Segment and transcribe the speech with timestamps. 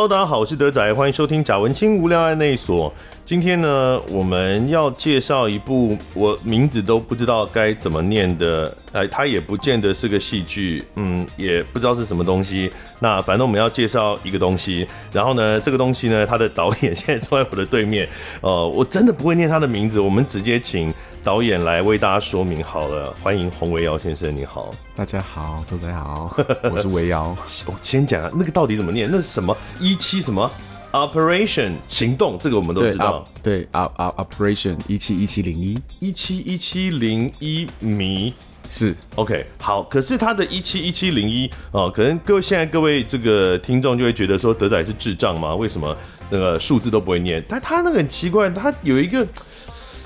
[0.00, 2.90] Hello，大家好，我是德仔，欢迎收听贾文清无聊案内所。
[3.22, 12.70] 今天呢，我们要介绍一部我名字都不知道该怎么念的，哎，它也不见得是个戏剧，嗯，也不知道是什么东西。
[12.98, 18.08] 那反正我们要介绍一个东西，然后呢，这个东西呢，它的导演现在坐在我的对面，
[18.40, 20.92] 呃，我真的不会念他的名字，我们直接请
[21.22, 23.14] 导演来为大家说明好了。
[23.22, 24.70] 欢迎洪维尧先生，你好。
[24.96, 26.34] 大家好，大家好，
[26.72, 27.36] 我是维尧。
[27.66, 29.06] 我 先讲啊，那个到底怎么念？
[29.10, 29.54] 那是什么？
[29.78, 30.50] 一七什么
[30.92, 33.22] ？Operation 行动，这个我们都知道。
[33.42, 38.32] 对啊啊，Operation 一七一七零一一七一七零一迷
[38.70, 39.82] 是 OK 好。
[39.82, 45.54] 可是他的一七一七零一啊，可能各位现在各位这个听众就会觉得说德仔是智障吗？
[45.54, 45.94] 为什么
[46.30, 47.44] 那个数字都不会念？
[47.46, 49.26] 但他那个很奇怪，他有一个。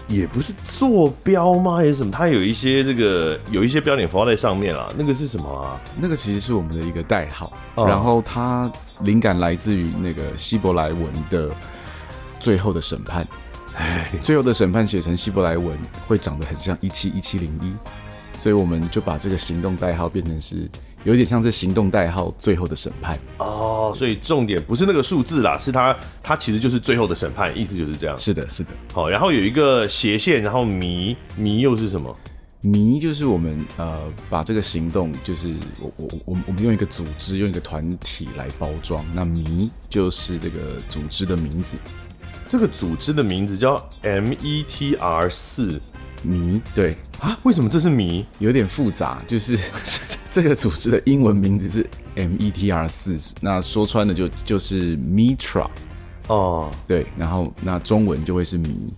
[0.06, 1.76] 也不是坐标吗？
[1.76, 2.10] 还是什么？
[2.12, 4.88] 它有一些这个有一些标点符号在上面啦。
[4.96, 5.80] 那个是什么啊？
[5.98, 7.52] 那个其实是我们的一个代号。
[7.76, 11.50] 哦、然后它灵感来自于那个希伯来文的
[12.38, 13.26] 最后的审判。
[13.76, 17.72] 哎，最后的审判写成希伯来文会长得很像一七一七零一，
[18.38, 20.68] 所以我们就把这个行动代号变成是。
[21.04, 28.18] 有点像是行动代号最后的审判哦，所以重点不是那个数字啦，是它它其实就是最后的审判，意思就是这样。
[28.18, 28.70] 是的，是的。
[28.92, 32.14] 好，然后有一个斜线，然后迷迷又是什么？
[32.62, 40.58] 迷就是我们呃把这个行动，就是我我我我们用一个组织用一个团体来包装，那迷就是这个
[40.88, 41.76] 组织的名字。
[42.48, 45.78] 这个组织的名字叫 M E T R 四
[46.22, 47.38] 迷，对啊？
[47.42, 48.24] 为什么这是谜？
[48.38, 49.58] 有点复杂，就是。
[50.34, 55.68] 这个组织的英文名字是 METR 四，那说穿了就就是 Mitra
[56.26, 58.92] 哦，对，然后那中文就会是谜。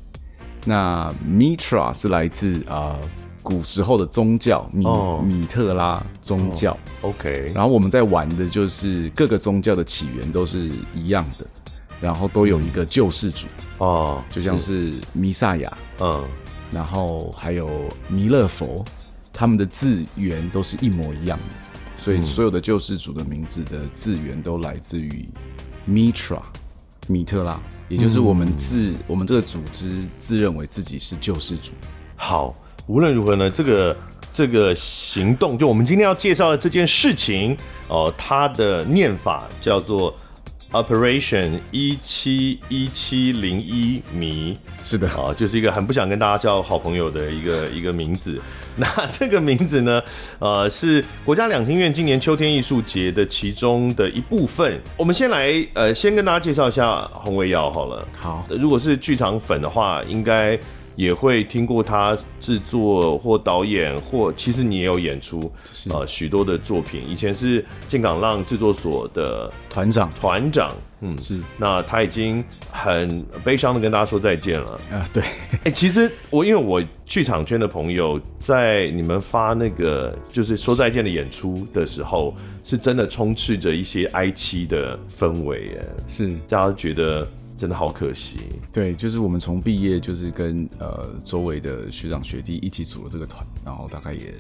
[0.65, 3.01] 那 Mitra 是来自啊、呃、
[3.43, 6.73] 古时候的宗教米、哦、米特拉宗教、
[7.03, 7.53] 哦、，OK。
[7.55, 11.47] 然后我们在玩的就是各个宗教的起源都是一样的，
[12.01, 16.25] 然后都有一个救世主哦，就像是弥赛亚，嗯，
[16.73, 17.69] 然后还有
[18.09, 18.85] 弥勒佛。
[19.39, 25.29] 他们的字源都是一模一样的，所以所有的救世主的名字的字源都来自于
[25.87, 26.41] Mitra
[27.07, 27.61] 米特拉，
[27.91, 31.73] 也就是我们自、我们这个组织自认为自己是救世主。
[32.17, 32.57] 好，
[32.87, 33.95] 无论如何呢，这个
[34.33, 37.55] 这个行动，就我们今天要介绍的这件事情
[37.89, 40.17] 哦、呃，它的念法叫做。
[40.73, 48.41] Operation 一七一七零一迷，是的啊，就是一个很不想跟大家交好朋友的一个 一个名字。
[48.79, 50.03] 那这个名字呢，
[50.39, 54.79] 呃，是国家两厅院今年秋天艺术节的其中的一部分。
[54.99, 58.07] 我们先来呃，先跟大家介绍一下红维尧好了。
[58.15, 60.59] 好，如果是剧场粉的话，应该。
[60.97, 65.53] 也会听过他制作或导演，或其实你也有演出，
[65.91, 67.03] 呃，许多的作品。
[67.07, 71.39] 以前是进港浪制作所的团长，团长，嗯，是。
[71.59, 72.43] 那他已经
[72.73, 75.07] 很悲伤的跟大家说再见了啊。
[75.13, 82.35] 对， 哎、欸，其实我因为我剧场圈的朋友，在你们发那个就是说再见的演出的时候，
[82.65, 87.27] 是真的充斥着一些哀戚的氛围，哎，是，大家觉得。
[87.57, 88.39] 真的好可惜，
[88.73, 94.35] 对，就是我们从毕业就是跟呃周围的学长学弟一起组了这个团，然后大概也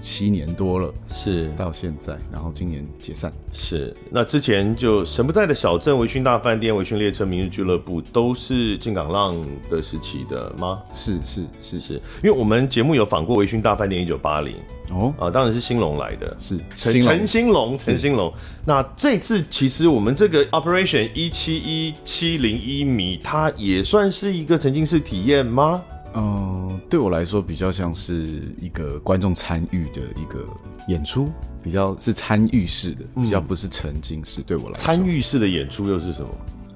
[0.00, 3.32] 七年多了，是到现在，然后今年解散。
[3.52, 9.34] 是，那之前就神不在的小镇、微醺大饭店、微醺列车、明日俱乐部都是进港浪
[9.70, 10.80] 的时期的吗？
[10.92, 14.54] 是是是是，因为我们节目有访过微醺大饭店一九八零。
[14.90, 18.32] 哦啊，当然是兴隆来的，是陈陈兴隆，陈兴隆。
[18.64, 25.82] 那这次其实我们这个 Operation 一七一七零一米，它也算是一个沉浸式体验吗？
[26.14, 30.46] 嗯、呃，对我来说比较像是一个观众参与的一个
[30.88, 31.30] 演出，
[31.62, 34.42] 比较是参与式的，比较不是沉浸式。
[34.42, 36.28] 对我来说，参与式的演出又是什么？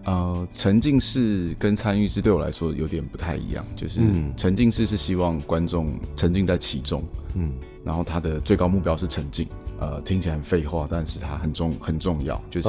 [0.05, 4.01] 呃，沉浸式跟参与式对我来说有点不太一样，就是
[4.37, 7.05] 沉浸式是希望观众沉浸在其中，
[7.35, 7.53] 嗯。
[7.85, 9.49] 然后它的最高目标是沉浸，
[9.81, 12.69] 呃，听起来很废话，但是它很重很重要，就是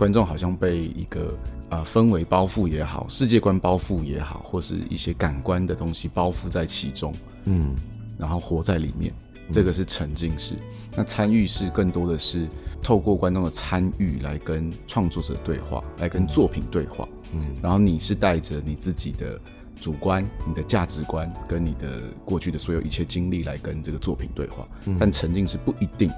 [0.00, 1.36] 观众好像被一个
[1.68, 7.14] 呃氛围包覆也好，世界观包覆也好，或是一些感官的东西包覆在其中，
[7.44, 7.74] 嗯，
[8.16, 9.12] 然后活在里面，
[9.52, 10.54] 这个是沉浸式。
[10.96, 12.48] 那参与式更多的是
[12.82, 19.38] 透过观众的参与来跟创作者对话，来跟作品对话，嗯，然后你是带着你自己的。
[19.82, 26.10] 主观，你的价值观跟你的过去的所有一切经历来跟这个作品对话，嗯、但沉浸式不一定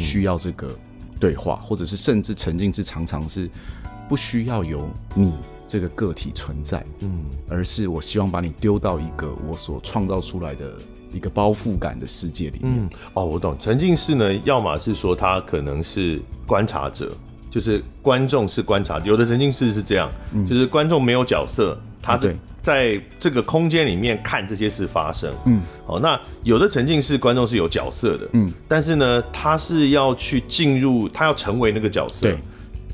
[0.00, 0.76] 需要这个
[1.24, 3.48] 对话，嗯、或者是甚至沉浸式常常是
[4.08, 5.32] 不需要有你
[5.66, 10.74] 这个个体存在，嗯，而是我希望把你丢到一个我所创造出来的
[11.12, 12.74] 一个包覆感的世界里面。
[12.76, 17.10] 嗯、哦，我懂，沉浸式呢，要么是说他可能是观察者。
[17.50, 25.30] 就是观众是观察，有的沉浸式是这样，嗯、就是观众没有角色，他在在这个空间里面看这些事发生。
[25.44, 32.22] 嗯，好，那有的沉浸式观众是有角色的，嗯，但是呢，他是要去进入，他要成为那个角色。
[32.22, 32.38] 对。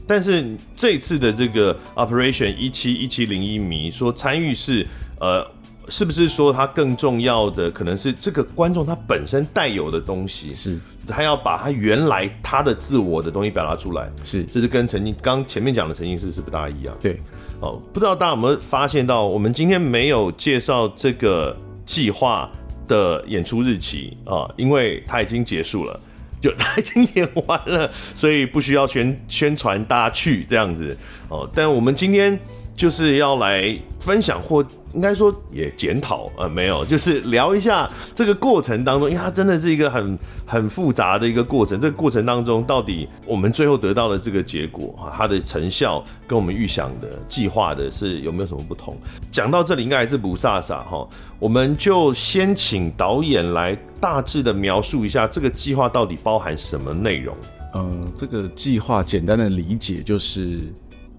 [0.07, 0.45] 但是
[0.75, 4.85] 这次的这个 Operation 一七一七零一迷说参与是
[5.21, 5.47] 呃。
[5.89, 10.79] 是不是说他更重要的可能是这个观众他本身带有的东西，是
[11.09, 16.97] 他要把他原来他的自我的东西表达出来，是这是跟曾经刚前面讲的沉浸式是不大一样。
[17.01, 17.21] 对，
[17.61, 21.55] 哦，不知道大家有没有发现到，我们今天没有介绍这个
[21.85, 22.51] 计划
[22.89, 26.01] 的演出日期啊，因为它已经结束了，
[26.41, 30.97] 就它已经演完了，所以不需要宣宣传大家去这样子
[31.29, 31.49] 哦。
[31.55, 32.39] 但我们今天
[32.81, 34.65] 就是要来分享或。
[34.93, 41.81] 应该说也检讨，呃，没有，就是聊一下这个过程当中，因为它真的是一个很很复杂的一个过程。
[41.81, 48.97] 这个过程当中，到底我们最后得到的这个结果啊，它的成效跟我们预想的计划的是有没有什么不同？
[49.31, 57.37] 讲到这里，应该还是不飒飒哈，我们就先请导演来大致的描述一下这个计划到底包含什么内容。
[57.75, 60.63] 嗯、呃，这个计划简单的理解就是。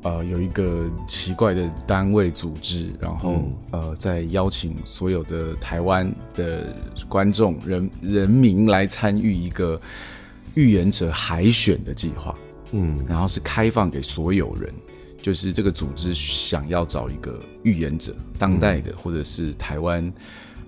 [0.04, 6.76] 呃，有一个奇怪的单位组织，然后、嗯、呃，在邀请所有的台湾的
[7.08, 9.80] 观众人人民来参与一个
[10.56, 12.36] 预言者海选的计划，
[12.72, 14.74] 嗯，然后是开放给所有人，
[15.22, 20.12] 就是这个组织想要找一个预言者，当代的或者是台湾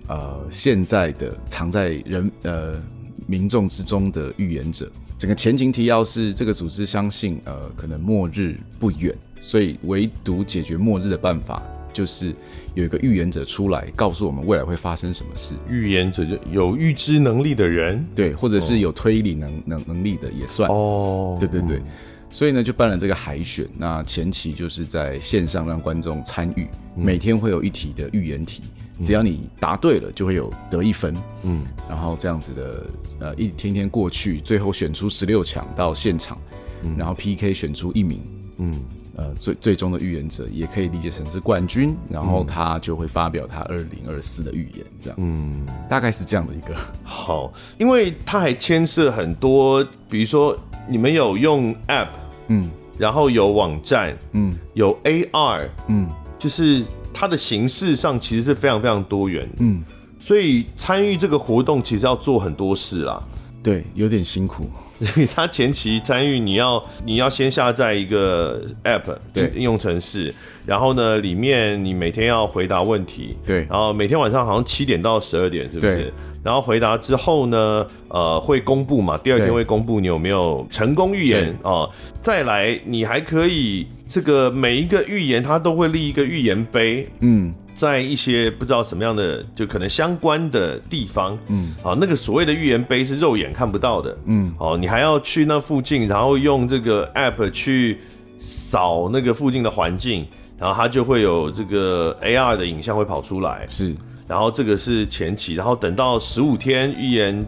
[0.06, 2.80] 呃现在的藏在人呃
[3.26, 4.88] 民众之中的预言者。
[5.16, 11.62] 整个前情提要是，这个组织相信，呃，可能末日不远，所以唯独解决末日的办法，
[11.92, 12.34] 就是
[12.74, 15.54] 有一个预言者出来，告诉我们未来会发生什么事。
[15.70, 20.68] 预言者就有预知能力的人，对，或者是有推理能能能力的也算。
[20.68, 21.84] 哦，对对对，嗯、
[22.28, 23.66] 所以呢，就办了这个海选。
[23.78, 26.66] 那前期就是在线上让观众参与，
[26.96, 28.62] 每天会有一题的预言题。
[29.02, 31.14] 只要你答对了，就会有得一分。
[31.42, 32.86] 嗯，然后这样子的，
[33.20, 36.38] 呃，一天天过去，最后选出十六强到现场，
[36.82, 38.20] 嗯，然后 PK 选出一名，
[38.58, 38.72] 嗯，
[39.16, 46.74] 呃，最最终的预言者也可以理解成是冠军，然后他就会发表他二零二四的预言，这样，嗯，大概是这样的一个。
[47.04, 50.56] 好，因为他还牵涉很多，比如说
[50.88, 52.08] 你们有用 App，
[52.48, 56.08] 嗯，然后有网站，嗯，有 AR，嗯，
[56.38, 56.84] 就是。
[57.14, 59.82] 它的形式上其实是非常非常多元，嗯，
[60.18, 63.22] 所以参与这个活动其实要做很多事啦，
[63.62, 64.68] 对，有点辛苦。
[65.34, 70.34] 他前期参与，你要你要先下载一个 App，对，应用程式，
[70.66, 76.12] 然后呢，里面你每天要回答问题，对，然后每天晚上好像七点到十二点，是不是？
[76.42, 79.16] 然后回答之后呢，呃，会公布嘛？
[79.16, 81.88] 第二天会公布你有没有成功预言啊？
[82.20, 97.98] 再来，你还可以这个每一个预言，它都会立一个预言碑，嗯，在一些不知道什么样的就可能相关的地方，嗯，好，那个所谓的预言碑是肉眼看不到的，嗯，哦，你还要去那附近，然后用这个 app 去
[98.38, 100.26] 扫那个附近的环境，
[100.58, 103.94] 然后它就会有这个 AR 的影像会跑出来，是。
[104.26, 107.44] 然后这个是前期，然后等到十五天预言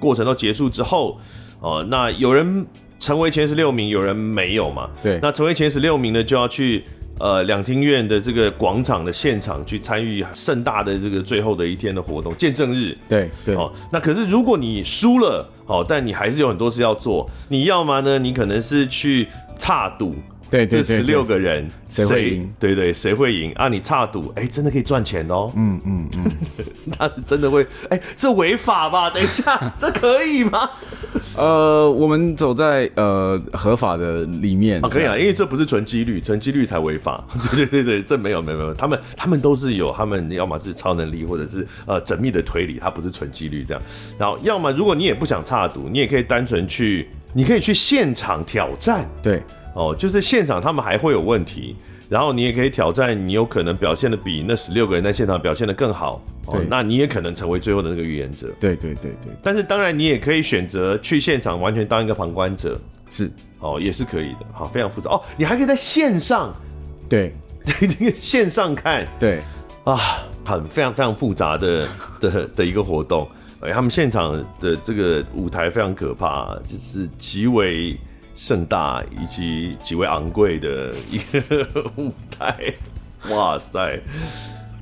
[0.00, 1.18] 过程都结束之后，
[1.60, 2.66] 哦、呃，那有人
[2.98, 4.90] 成为前十六名，有人没有嘛？
[5.02, 5.20] 对。
[5.22, 6.82] 那成为前十六名呢，就要去
[7.20, 12.96] 呃两厅院的这个广场的现场去参与盛大的这个最后的一天的活动，见证日。
[13.08, 13.54] 对对。
[13.54, 17.24] 哦，那可是如果你输了，哦，但你还是有很多事要做。
[17.48, 18.18] 你要么呢？
[18.18, 20.16] 你可能是去差赌。
[20.48, 22.52] 对，这十六个人谁会赢？
[22.58, 23.68] 对对，谁会赢啊？
[23.68, 25.50] 你差赌，哎，真的可以赚钱哦。
[25.56, 26.24] 嗯嗯嗯，
[26.98, 27.66] 那真的会？
[27.88, 29.10] 哎，这违法吧？
[29.10, 30.70] 等一下， 这可以吗？
[31.34, 37.24] 呃，我们走在呃合法的里面啊，可以啊，因为这不是纯几率，纯几率才违法。
[37.50, 43.82] 对对对对，这没有没有没有，他们他们都是有，他们要么是超能力，或者是呃缜密的推理，它不是纯几率这样。
[44.18, 49.04] 然后，要么如果你也不想差赌，你也可以单纯去，你可以去现场挑战。
[49.22, 49.42] 对。
[49.76, 51.76] 哦，就是现场他们还会有问题，
[52.08, 58.48] 然后你也可以挑战，你有可能表现的比那十六个人在现场表现的更好，哦，那你也可能成为最后的那个预言者。
[58.58, 59.30] 对对对对。
[59.42, 62.80] 但是当然你也可以选择去现场完全当一个旁观者，
[63.10, 63.30] 是，
[63.60, 64.46] 哦，也是可以的。
[64.54, 65.10] 好，非常复杂。
[65.10, 66.50] 哦，你还可以在线上，
[67.06, 69.42] 对， 这个线上看，对，
[69.84, 69.98] 啊，
[70.42, 71.86] 很非常非常复杂的
[72.18, 73.28] 的的一个活动。
[73.60, 77.94] 哎，他们现场的这个舞台非常可怕，就是极为。
[78.36, 81.66] 盛大以及极为昂贵的一个
[81.96, 82.72] 舞台，
[83.30, 83.98] 哇塞！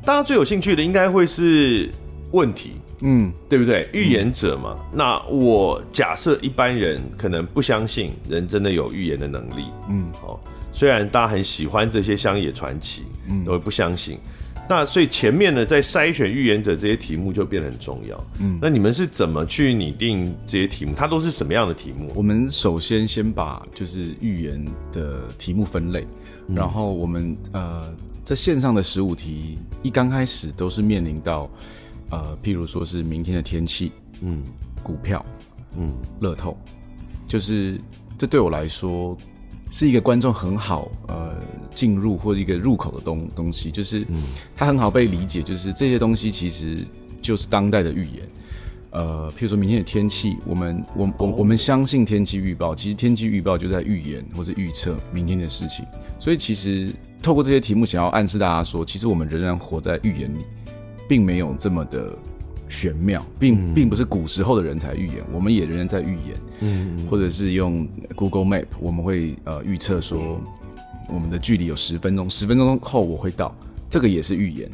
[0.05, 1.89] 大家最有兴趣的应该会是
[2.33, 3.89] 问题，嗯，对不对？
[3.93, 10.39] 预言者嘛，嗯、那我假设一般人可能不相信人真的有预言的能力，嗯，哦，
[10.73, 14.19] 虽然大家很喜欢这些乡野传奇，嗯，都不相信。
[14.67, 18.25] 那所以前面呢，在筛选预言者这些题目就变得很重要。
[18.41, 20.95] 嗯，那你们是怎么去拟定这些题目？
[20.97, 22.11] 它都是什么样的题目？
[22.15, 26.07] 我们首先先把就是预言的题目分类，
[26.47, 31.51] 嗯、然后我们呃在线上的十五题一刚开始都是面临到
[32.11, 33.93] 呃，譬如说是明天的天气，
[34.23, 34.43] 嗯，
[34.83, 35.25] 股票，
[35.77, 36.57] 嗯，乐透，
[37.29, 37.79] 就是
[38.17, 39.15] 这对我来说。
[39.75, 41.35] 是一个观众很好呃
[41.75, 44.07] 进入或者一个入口的东东西，就是
[44.55, 46.79] 它很好被理解，就是这些东西其实
[47.21, 48.23] 就是当代的预言。
[48.93, 55.85] 呃，譬如说明天的天气，我们我我我们相信天气预报，其实天气预报就在预言或者预测明天的事情。
[56.21, 60.45] 所以其实透过这些题目，想要暗示大家说，其实我们仍然活在预言里，
[61.09, 62.17] 并没有这么的。
[62.69, 66.37] 玄妙，并并不是古时候的人才预言，我们也仍然在预言。
[66.61, 70.41] 嗯，或者是用 Google Map，我们会呃预测说
[71.09, 73.55] 我们的距离有十分钟，十分钟后我会到，
[73.91, 74.71] 这个也是预言。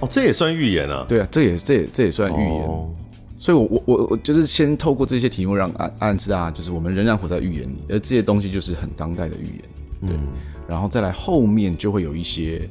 [0.00, 1.04] 哦，这也算预言啊？
[1.08, 2.64] 对啊，这也这也这也算预言。
[2.64, 2.90] 哦，
[3.36, 9.62] 所以我我我我就是先透过这些题目让暗暗示大家，就是我们仍然活在预言里，而这些东西就是很当代的预言。
[10.00, 10.28] 对，嗯，
[10.68, 12.68] 然后再来后面就会有一些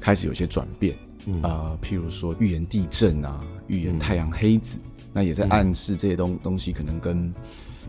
[0.00, 0.96] 开始有一些转变。
[1.26, 7.34] 嗯、呃，譬如说预言地震啊，预言太阳黑子，嗯、那也在暗示这些东东西可能跟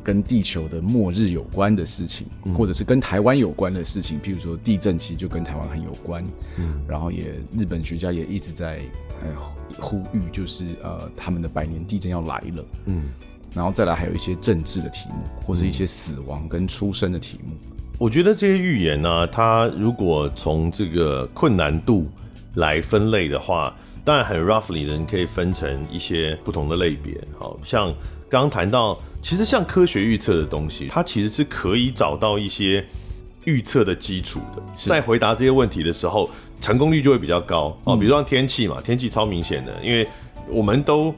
[0.04, 4.20] 跟地球的末日有关的事情，嗯、或者是跟台湾有关的事情。
[4.22, 6.24] 譬如说地震其实就跟台湾很有关，
[6.58, 8.82] 嗯，然后也日本学家也一直在
[9.24, 9.30] 呃
[9.80, 13.06] 呼吁，就是呃他们的百年地震要来了，嗯，
[13.54, 17.56] 然后再来还有一些政治的题目，或是一些死亡跟出生的题目。
[17.98, 22.10] 我觉得这些预言呢、啊，它如果从这个困难度。
[22.56, 23.76] 来分类的话，
[24.06, 27.16] 当然很 roughly 的，你可以分成一些不同的类别。
[27.40, 27.94] 好像
[28.30, 32.86] 刚刚谈到，其实像科学预测的东西，它其实是可以找到一些
[33.46, 34.62] 预测的基础的。
[34.76, 36.30] 在回答这些问题的时候，
[36.60, 37.78] 成功率就会比较高。
[37.86, 40.06] 哦，比如说天气嘛，天气超明显的，因为
[40.50, 41.16] 我们都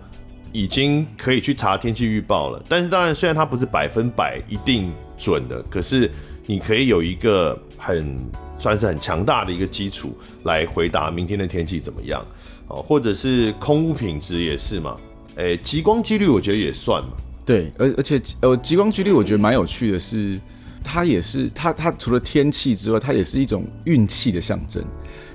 [0.51, 2.61] 已经可以去查天气预报了。
[2.69, 6.11] 但是当然，虽然它不是百分百一定准的，可是
[6.45, 8.15] 你可以有一个很。
[8.57, 12.25] 算是很强大的一个基础来回答明天的天气怎么样，
[12.67, 14.95] 哦，或者是空物品质也是嘛，
[15.35, 17.09] 诶、极光几率我觉得也算嘛，
[17.45, 20.39] 对，而而且呃，极光几率我觉得蛮有趣的是，
[20.83, 24.83] 它也是它它除了天气之外，它也是一种运气的象征。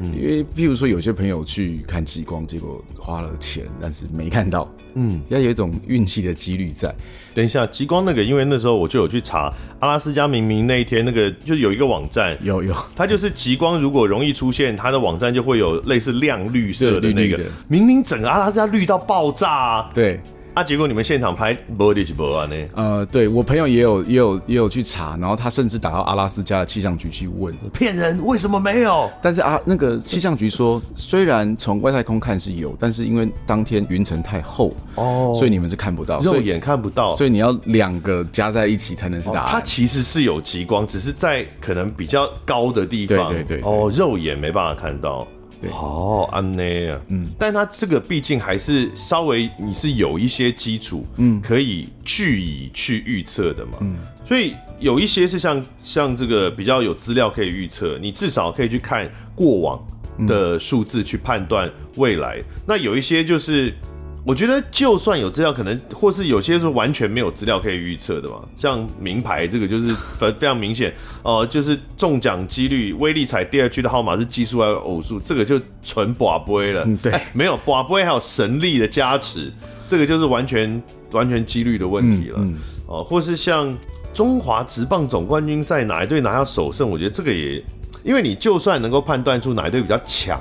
[0.03, 6.95] 嗯、因为，譬如说，有些朋友去看极光，结果花了钱，但是没看到，嗯，要有一种运气的几率在。
[7.35, 20.19] 等一下，极光那个，因为那时候我就有去查，阿拉斯加明明那一天那个就有一个网站，有有， 它就是极光如果容易出现，它的网站就会有类似亮绿色的那个，绿绿明明整个阿拉斯加绿到爆炸啊，对。
[20.55, 20.65] 啊！
[20.65, 22.57] 结果你们现场拍没的是没啊呢？
[22.75, 29.11] 呃，对我朋友也有也有也有去查，然后他甚至打到阿拉斯加的气象局去问，骗人，为什么没有？
[29.23, 39.49] 但是啊，那个气象局说，虽然从外太空看是有，但是因为当天云层太厚哦，所以你们是看不到，肉眼看不到，所以你要两个加在一起才能是答案。
[39.51, 45.27] 它其实是有极光，只是在可能比较高的地方，对对对，哦，肉眼没办法看到。
[45.61, 45.71] 对。
[45.71, 63.75] 哦，安内啊，嗯，但它这个毕竟还是稍微你是有一些基础，嗯，可以据以去预测的嘛，嗯，所以有一些是像像这个比较有资料可以预测，你至少可以去看过往的数字去判断未来，嗯，那有一些就是。
[64.25, 68.37] 我觉得就算有资料，可能或是有些是完全没有资料可以预测的嘛。
[68.57, 76.87] 像名牌这个就是非非常明显哦、呃，就是中奖几率，威力彩第二区的号码是奇数还是偶数，这个就纯寡杯了。
[77.03, 79.51] 对，欸、没有寡杯还有神力的加持，
[79.87, 82.39] 这个就是完全完全几率的问题了。
[82.39, 82.59] 哦、嗯嗯
[82.89, 83.75] 呃，或是像
[84.13, 87.65] 中华职棒总冠军赛哪一队拿下首胜，我觉得这个也，
[88.05, 90.39] 因为你就算能够判断出哪一队比较强。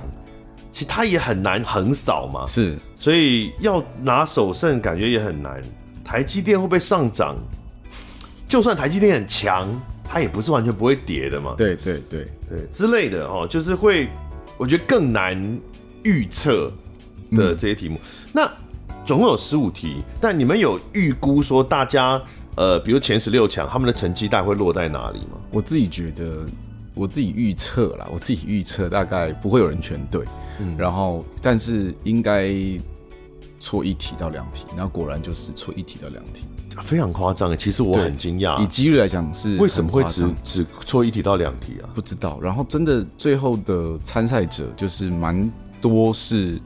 [0.71, 5.61] 其实他也很难横扫嘛，是，所以要拿首胜感觉也很难。
[6.03, 7.37] 台积电会不会上涨？
[8.45, 9.69] 就算台积电很强，
[10.03, 11.55] 它也不是完全不会跌的嘛。
[11.57, 14.09] 对对对对之类的哦，就是会，
[14.57, 15.41] 我觉得更难
[16.03, 16.69] 预测
[17.31, 17.95] 的这些题目。
[17.95, 18.51] 嗯、那
[19.05, 22.21] 总共有十五题，但你们有预估说大家
[22.57, 25.37] 呃，比如前十六强他们的成绩大概会落在哪里吗？
[25.51, 26.45] 我自己觉得。
[26.99, 30.25] 我自己预测啦，我自己预测大概不会有人全对，
[30.59, 32.53] 嗯，然后但是应该
[33.57, 36.43] 错一题到两题，那果然就是错一题到两题，
[36.81, 37.55] 非常夸张诶。
[37.55, 41.87] 其实我很惊讶，以几率来讲是为什么会只只错一题到两题啊？
[41.95, 42.37] 不知道。
[42.41, 46.59] 然后真的最后的参赛者就是蛮多是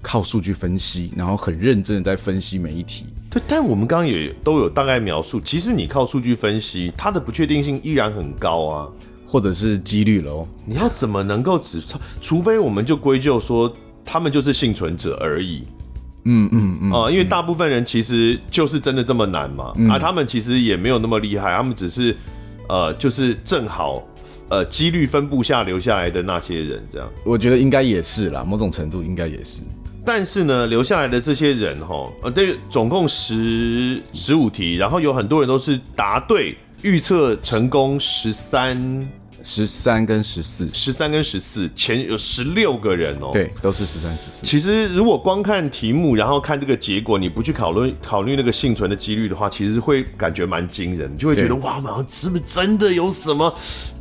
[0.00, 3.04] 靠数据分析，然后很认真的在分析每一题。
[3.28, 8.88] 对，但我们刚刚也都有大概描述，其实你靠数据分析，它的不确定性依然很高啊，
[9.34, 10.46] 或者是几率喽。
[10.64, 11.82] 你要怎么能够只，
[12.20, 13.74] 除非我们就归咎说
[14.04, 15.64] 他们就是幸存者而已。
[16.24, 22.16] 嗯嗯嗯啊，因为大部分人其实就是真的这么难嘛，嗯、啊，他们其实也没有那么厉害，他们只是
[22.68, 24.00] 呃，就是正好
[24.50, 27.10] 呃，几率分布下留下来的那些人这样。
[27.24, 29.62] 我觉得应该也是啦，某种程度应该也是。
[30.04, 38.78] 但是呢，留下来的这些人哈，呃，对，总共十十五题，然后有很多人都是答对，预测成功十三。
[39.44, 44.46] 十三跟十四，十三跟十四，前有十六个人哦、喔，对，都是十三十四。
[44.46, 53.54] 其实如果光看题目，然后看这个结果，你不去考虑考虑那个幸存的几率的话，其实会感觉蛮惊人，就会觉得哇，好像是不是真的有什么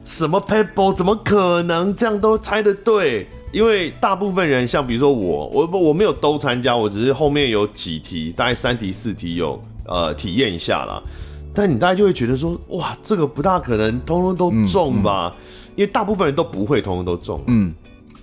[0.06, 0.94] 什么 paper？
[0.94, 3.28] 怎么可能这样都猜得对？
[3.52, 11.04] 因为大部分人，像比如说我，我不我没有都参加，我只是后面有几题，大概三题四题有呃体验一下啦。
[11.56, 15.32] 但你大家就会觉得说，哇，这个不大可能，通通都中吧？
[15.36, 17.44] 嗯嗯、因为大部分人都不会通通都中。
[17.46, 17.72] 嗯，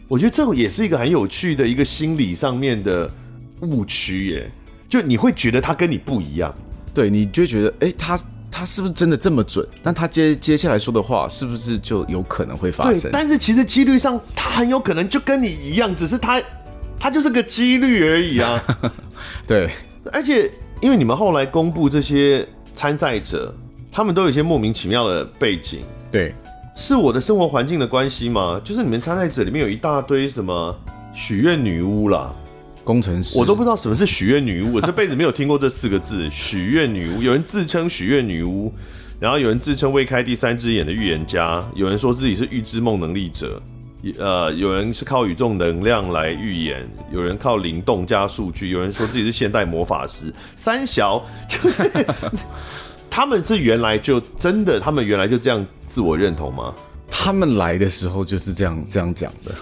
[0.09, 3.09] 我觉得这也是一个很有趣的一个心理上面的
[3.61, 4.51] 误区耶。
[4.89, 6.53] 就你会觉得他跟你不一样，
[6.93, 8.19] 对，你就会觉得，哎、欸，他
[8.51, 9.65] 他是不是真的这么准？
[9.85, 13.09] 那他接接下来说的话，是不是就有可能会发生？
[13.13, 16.43] 但是其实几率上，他很有可能就跟你一样，只是他
[16.99, 18.61] 他就是个几率而已啊。
[19.47, 19.71] 对，
[20.13, 22.45] 而且因为你们后来公布这些。
[22.75, 23.55] 参赛者
[23.93, 26.33] 他们都有一些莫名其妙的背景，对，
[26.75, 28.61] 是我的生活环境的关系吗？
[28.65, 30.77] 就是你们参赛者里面有一大堆什么
[31.15, 32.33] 许愿女巫啦，
[32.85, 36.29] 工程师，我都不知道什么是许愿女巫，我这辈子没有听过这四个字。
[36.31, 38.73] 许愿女巫，有人自称许愿女巫，
[39.19, 43.61] 然后有人自称未开第三只眼的预言家，有人说自己是预知梦能力者。
[44.19, 50.33] 呃，有人是靠宇宙能量来预言，有人靠灵动加数据，有人说自己是现代魔法师。
[50.57, 51.91] 三小就是
[53.11, 56.75] 他们是原来就真的，他们原来就这样自我认同吗？
[57.11, 59.53] 他们来的时候就是这样这样讲的，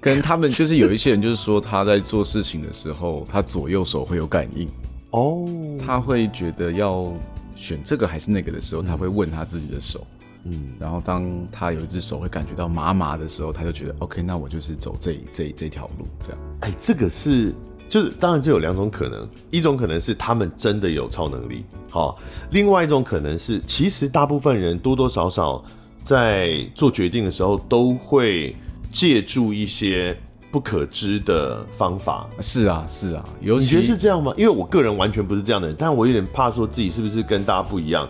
[0.00, 4.68] 跟他们就是有一些人就是说他在做事情的时候，他左右手会有感应
[5.10, 5.46] 哦，
[5.86, 7.12] 他会觉得要
[7.54, 10.04] 选这个还是那个的时候，他会问他自己的手。
[10.48, 16.38] 嗯，然后当他有一只手会感觉到麻麻的时候，他就觉得 OK，那我就是走这这这条路这样。
[16.60, 17.52] 哎，这个是
[17.88, 22.18] 就是当然，这有两种可能，一种可能是他们真的有超能力，好，
[22.50, 25.64] 另外一种可能是其实大部分人多多少少
[26.02, 28.54] 在做决定的时候都会
[28.90, 30.16] 借助一些
[30.52, 32.28] 不可知的方法。
[32.40, 34.32] 是啊，是啊，尤其你觉得是这样吗？
[34.36, 38.08] 因为我个人完全不是这样的人，但我有点怕说自己是不是跟大家不一样。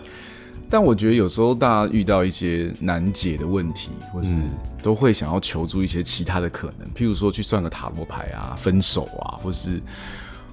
[0.69, 4.35] 但我觉得有时候大家遇到一些难解的问题，或是
[4.83, 9.81] 都会想要求助一些其他的可能，譬如说去算个塔罗牌啊、分手啊，或是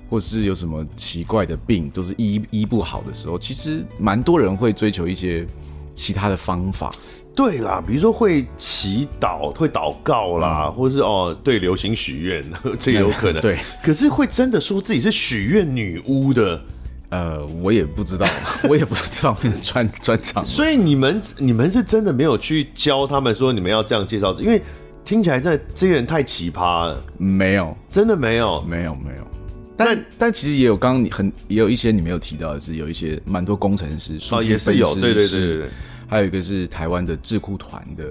[0.08, 5.44] 或是有什么奇怪的病都是医医不好的时候，其实蛮多人会追求一些
[5.94, 6.92] 其他的方法。
[7.34, 12.44] 对啦，比如说会祈祷、会祷告啦，嗯、或是哦对流行许愿，
[12.78, 13.40] 这有可能。
[13.42, 16.62] 对，可是会真的说自己是许愿女巫的。
[17.10, 18.26] 呃，我也不知道，
[18.68, 20.44] 我也不知道那个专专长。
[20.44, 24.60] 所以你们你们是真的没有去教他们说你们要这样介绍，因为
[25.04, 27.04] 听起来这这些人太奇葩了。
[27.16, 29.26] 没有，真的没有，没有，没有。
[29.76, 35.68] 但但，其实也有，刚刚你很也有一些你没有提到的是，有一些蛮多工程师，数据分析师，哦，也是有，对对对对对。
[36.06, 38.04] 还有一个是台湾的智库团的，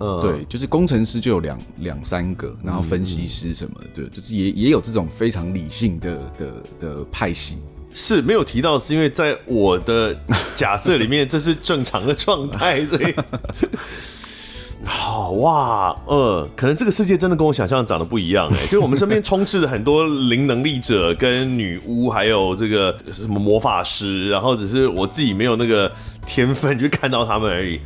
[0.00, 7.58] 嗯，对，就是工程师就有两两三个，然后分析师什么的，对，就是也也有这种非常理性的的的派系。
[7.94, 10.16] 是没有提到，是因为在我的
[10.54, 13.14] 假设里面，这是正常的状态，所以
[14.84, 25.90] 好哇，呃，可能这个世界真的跟我想象长得不一样哎，就是我们身边 充斥着很多灵能力者、跟女巫，还有这个什么魔法师，然后只是我自己没有那个
[26.26, 27.80] 天分，去看到他们而已。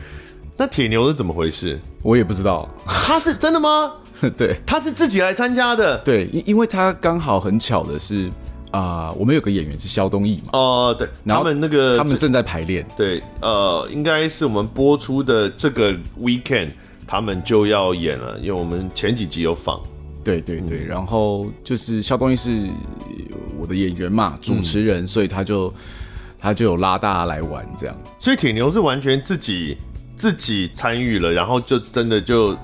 [0.57, 1.79] 那铁牛是怎么回事？
[2.03, 3.93] 我也不知道，他是真的吗？
[4.39, 5.99] 对，他是自己来参加的。
[5.99, 8.31] 对，因因为他刚好很巧的是。
[8.77, 10.51] 啊、呃，我们有个演员是肖东义嘛？
[10.53, 12.87] 哦、呃，对，他们那个他们正在排练。
[12.95, 16.73] 对，呃，应该是我们播出的这个 weekend，
[17.07, 19.81] 他们就要演了，因为我们前几集有放。
[20.23, 22.69] 对对对，嗯、然后就是肖东义是
[23.59, 25.73] 我的演员嘛，主持人，嗯、所以他就
[26.39, 27.97] 他就有拉大家来玩这样。
[28.19, 29.79] 所以铁牛是完全自己
[30.17, 32.55] 自己参与了，然后就真的就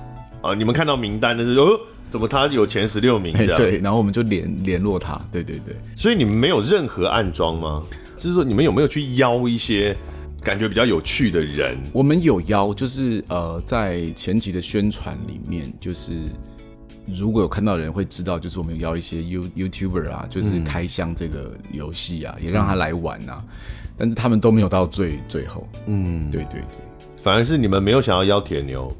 [0.43, 1.79] 呃，你们看到名单的时候。
[2.13, 3.57] 怎么他有前十六名这样？
[3.57, 5.19] 对，然后我们就联联络他。
[5.31, 7.83] 对对对，所以你们没有任何暗装吗？
[8.15, 9.97] 就是说你们有没有去邀一些
[10.43, 11.75] 感觉比较有趣的人？
[11.91, 16.13] 我们有邀，就是呃，在前期的宣传里面，就是
[17.07, 23.43] 如果有看到的人会知道，就是我们有邀一些 You YouTuber 啊，就是开箱这个游戏啊，嗯、也让他来玩啊，
[23.97, 25.67] 但是他们都没有到最最后。
[25.87, 28.95] 嗯，对对对，反而是你们没有想要邀铁牛，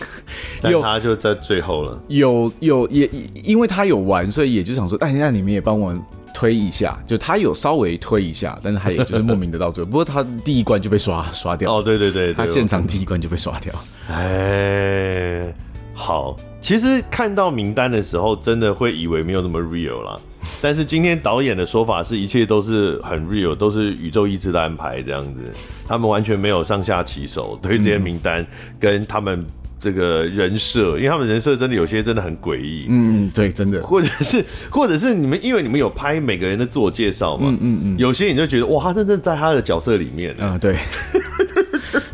[0.60, 2.00] 但他就在最后了。
[2.08, 3.08] 有有也
[3.42, 5.94] 因为他有玩，所以也就想说，哎，那你们也帮我
[6.34, 9.88] 推一下，就他有稍微推一下，但是他也就是莫名的到最后。
[9.90, 11.76] 不过他第一关就被刷刷掉。
[11.78, 13.72] 哦，对对对，对，他现场第一关就被刷掉。
[14.08, 15.54] 哎，
[15.94, 16.36] 好。
[16.58, 20.18] 其实看到名单的时候，真的会以为没有那么 real 啦。
[20.60, 25.42] 但是今天导演的说法是一切都是很 real，都是宇宙意志的安排这样子。
[25.86, 28.44] 他们完全没有上下其手，对这些名单
[28.80, 29.46] 跟他们
[29.78, 32.86] 这个人设，因为他们人设真的有些真的很诡异。
[32.88, 33.82] 嗯，对，真的。
[33.82, 40.34] 或者是， 或者是你们因为你们有拍每个人的自我介绍嘛，嗯嗯嗯，有些你就觉得哇，他真正在他的角色里面。
[40.38, 40.76] 嗯，对。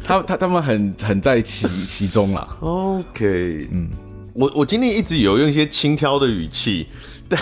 [0.04, 2.48] 他他他们很很在其其中啦。
[2.60, 3.88] OK，嗯。
[4.34, 6.86] 我我今天一直有用一些轻佻的语气，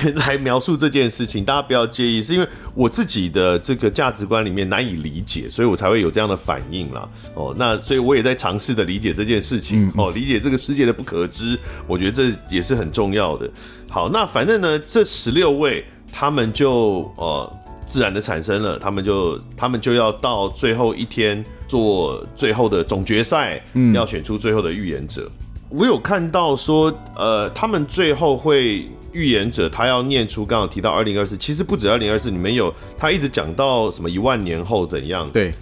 [0.17, 7.09] 来描述这件事情，大家不要介意，是因为我自己的这个价值观里面难以理解，所以我才会有这样的反应啦。
[7.35, 13.51] 哦，那所以我也在尝试的理解这件事情，哦，理解这个世界的不可知，我觉得这也是很重要的。
[13.89, 17.53] 好，那反正呢，这十六位他们就呃
[17.85, 25.29] 自然的产生了，他们就他们就要到最后一天做最后的总决赛，嗯，要选出最后的预言者。
[25.69, 35.31] 我有看到说，呃，他们最后会预言者，他要念出刚刚提到二零二四，其实不止二零二四，你们有他一直讲到什么一万年后怎样？
[35.31, 35.53] 对，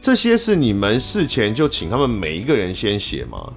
[0.00, 3.52] 这些是你们事前就请他们每一个人先写吗？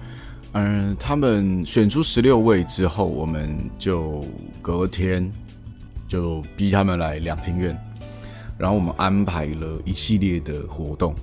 [0.53, 4.25] 嗯、呃，他们选出十六位之后，我们就
[4.61, 5.31] 隔天
[6.07, 7.77] 就逼他们来两厅院，
[8.57, 11.13] 然后我们安排了一系列的活动，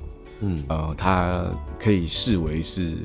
[0.40, 1.44] 嗯，呃，他
[1.78, 2.96] 可以视为是。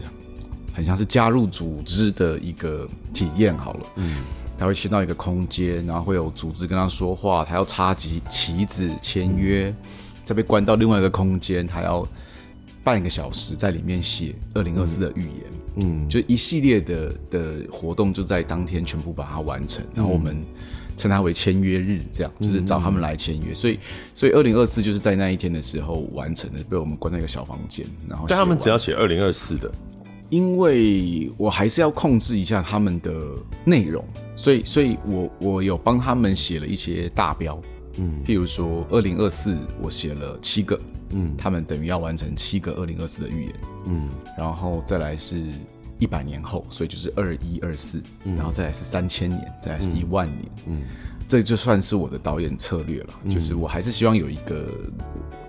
[0.74, 4.18] 很像是加入组织的一个体验好了，嗯，
[4.58, 9.74] 他会先到一个空间，然后会有组织跟他说话，他要插旗旗子签约，
[10.26, 12.08] 再被关到另外一个空间，他要
[12.84, 15.44] 半个小时在里面写二零二四的预言，
[15.76, 20.44] 嗯，就一系列的的活动就在当天全部把它完成，然后我们
[20.96, 23.78] 称它为签约日，这样就是找他们来签约，所以
[24.16, 29.72] 所以二零二四就是在那一天的时候完成的，被我们关在一个小房间，然后但他们只要写二零二四的。
[30.30, 33.14] 因为我还是要控制一下他们的
[33.64, 34.04] 内容，
[34.36, 37.62] 所以，所以我我有帮他们写了一些大标，
[37.98, 40.80] 嗯，譬如说二零二四，我写了七个，
[41.12, 43.54] 嗯，他们等于要完成七个二零二四的预言，
[43.86, 45.42] 嗯，然后再来是
[46.00, 50.82] 一百年后，所以就是二一二四，然后再来是三千年，再来是一万年，嗯。
[50.82, 50.84] 嗯
[51.28, 54.72] 这就算是我的导演策略了，嗯、就是我还是希望有一个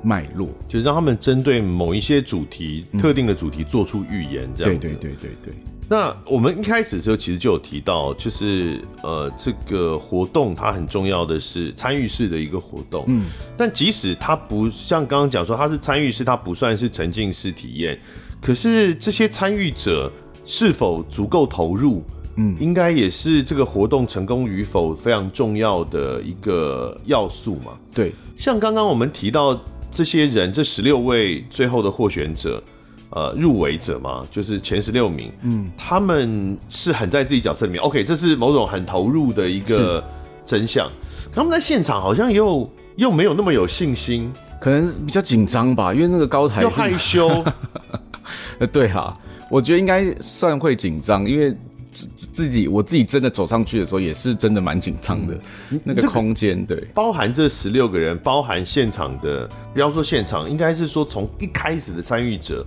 [0.02, 4.88] 脉络，就是让他们针对某一些主题、嗯、特定的主题做出预言，这样子。
[4.88, 5.54] 对对对对对。
[5.90, 13.04] 那我们一开始的时候其实就有提到，就是呃，这个活动它很重要的是参与式的一个活动。
[13.06, 13.24] 嗯。
[13.56, 17.98] 但即使它不像刚刚讲说它是参与式，它不算是沉浸式体验，
[18.40, 20.12] 可是这些参与者
[20.44, 22.02] 是否足够投入？
[22.40, 27.72] 嗯，应该也是这个活动成功与否非常重要的一个要素嘛。
[27.92, 32.62] 对，像刚刚我们提到这些人，这十六位最后的获选者，
[33.10, 35.32] 呃，入围者嘛，就是前十六名。
[35.42, 37.82] 嗯，他们是很在自己角色里面。
[37.82, 40.02] OK，这是某种很投入的一个
[40.44, 40.88] 真相。
[41.34, 47.44] 他们在现场好像又又没有那么有信心，可能比较紧张吧，因为那个高台又害羞。
[48.60, 49.18] 呃， 对哈，
[49.50, 51.52] 我觉得应该算会紧张，因为。
[51.90, 55.34] 自自己，我自己真的走上去的时候，也是真的蛮紧张的。
[55.70, 62.64] 嗯、那个空间，对，包含这十六个人，包含现场的，不要说现场，应该是说从一开始的参与者，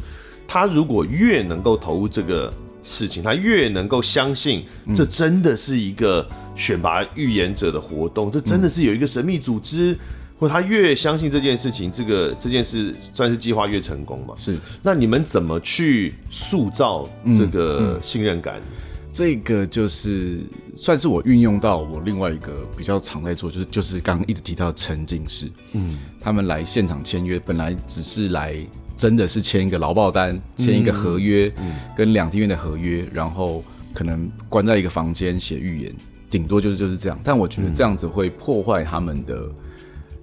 [0.48, 2.52] 他如果越能够投入这个
[2.84, 9.96] 事情，他越能够相信这真的是一个选拔预言者的活动，嗯、这真的是有一个神秘组织，
[10.40, 14.34] 或他越相信这件事情，这个这件事算是计划越成功嘛？
[14.38, 14.58] 是。
[14.82, 17.08] 那你们怎么去塑造
[17.38, 18.58] 这个信任感？
[18.58, 20.39] 嗯嗯这个就是
[20.74, 28.56] 算是我运用到我另外一个比较常在做，就是就是刚刚一直提到沉浸式，嗯，他们来现场签约，本来只是来
[28.95, 33.62] 真的是签一个劳报单，签一个合约，嗯，跟两厅院的合约，然后
[33.93, 35.93] 可能关在一个房间写预言，
[36.30, 37.19] 顶多就是就是这样。
[37.21, 39.50] 但我觉得这样子会破坏他们的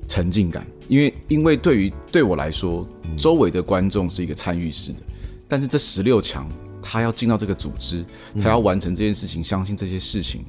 [0.06, 5.00] 沉浸感，因为因为对于对我来说，周围的观众是一个参与式的，
[5.46, 6.48] 但是这十六强。
[6.90, 8.02] 他要进到这个组织，
[8.42, 10.42] 他要完成这件事情，嗯、相信这些事情，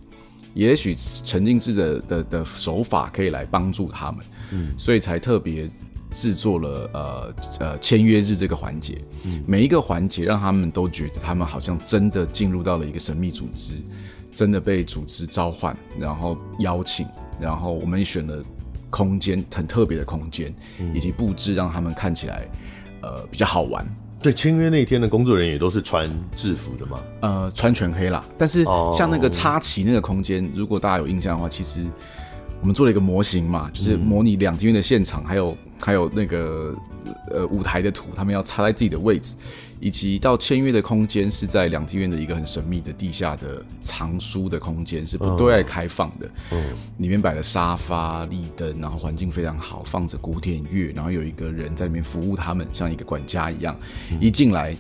[0.54, 5.70] 也许沉浸式的的的手法可以来帮助他们，嗯，所以才特别
[6.12, 13.74] 制作了呃呃签约日这个环节，嗯，每一个环节让他们都觉得他们好像真的进入到了一个神秘组织，
[14.34, 17.06] 真的被组织召唤，然后邀请，
[17.38, 18.42] 然后我们选了
[18.90, 22.48] 空间，很特别的空间，嗯、以及布置让他们看起来
[23.02, 23.86] 呃比较好玩。
[24.22, 27.00] 对，签约那天的工作人员也都是穿制服的吗？
[27.22, 28.24] 呃，穿全黑啦。
[28.38, 31.86] 但是像那个插旗那个空间，哦、如果大家有印象的话，其实
[32.60, 36.76] 我们做了一个模型嘛，就是模拟两厅院的现场，还有还有那个
[37.32, 39.36] 呃舞台的图，他们要插在自己的位置。
[39.80, 46.30] 以及到签约的空间是在两厅院的一个很神秘的地下的藏书的空间，是不对外开放的。
[46.52, 46.64] 嗯，
[46.98, 53.76] 里面摆了沙发、立灯，然后环境非常好，放着古典乐，然后有一个人在里面服务他们，像一个管家一样。
[54.20, 54.76] 一进来，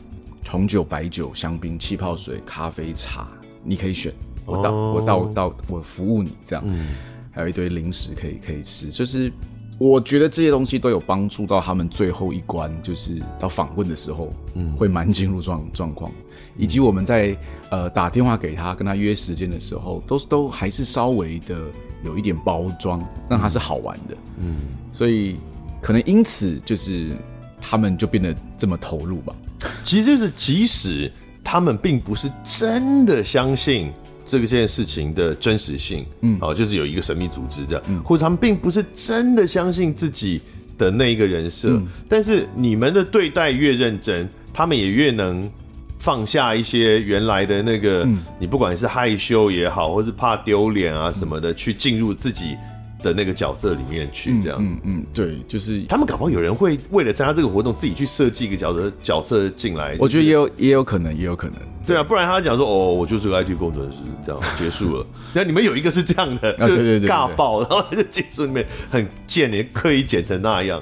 [0.47, 3.27] 红酒、白酒、香槟、气泡水、咖啡、茶，
[3.63, 4.13] 你可以选。
[4.45, 6.63] 我到，我到，到，我服务你这样。
[6.67, 6.89] 嗯，
[7.31, 9.31] 还有一堆零食可以可以吃，就是。
[9.79, 16.11] 我觉得这些东西都有帮助到他们最后一关，就是到访问的时候，嗯，会蛮进入状状况，
[16.57, 17.33] 以及我们在
[17.71, 21.57] 呃打电话给他跟他约时间的时候，都都还是稍微的
[22.03, 24.57] 有一点包装，让他是好玩的，嗯，
[24.91, 25.37] 所以
[25.81, 27.13] 可能因此就是
[27.61, 29.33] 他们就变得这么投入吧。
[29.81, 31.09] 其实就是即使
[31.41, 33.89] 他们并不是真的相信。
[34.29, 40.39] 这个件事情的真实性，嗯，哦，就是有一个神秘组织这样，嗯，或者他们并不是真的相信自己
[40.77, 45.49] 的那一个人设，嗯，但是你们的对待越认真，他们也越能
[45.97, 52.55] 放下一些原来的那个，嗯，你不管是害羞也好，或是怕丢脸啊什么的，嗯，去进入自己
[53.01, 61.55] 的那个角色里面去，这样，嗯嗯，对，就是他们搞不好有人会为了参加这个活动，自己去设计一个角色角色进来，我觉得也有也有可能，也有可能。
[61.87, 65.05] 对啊，不然他讲说哦，我就是个 IT 工程师，这样结束了。
[65.33, 70.81] 那你们有一个是这样的，就是尬爆，然后就技术里面很贱，你刻意剪成那样。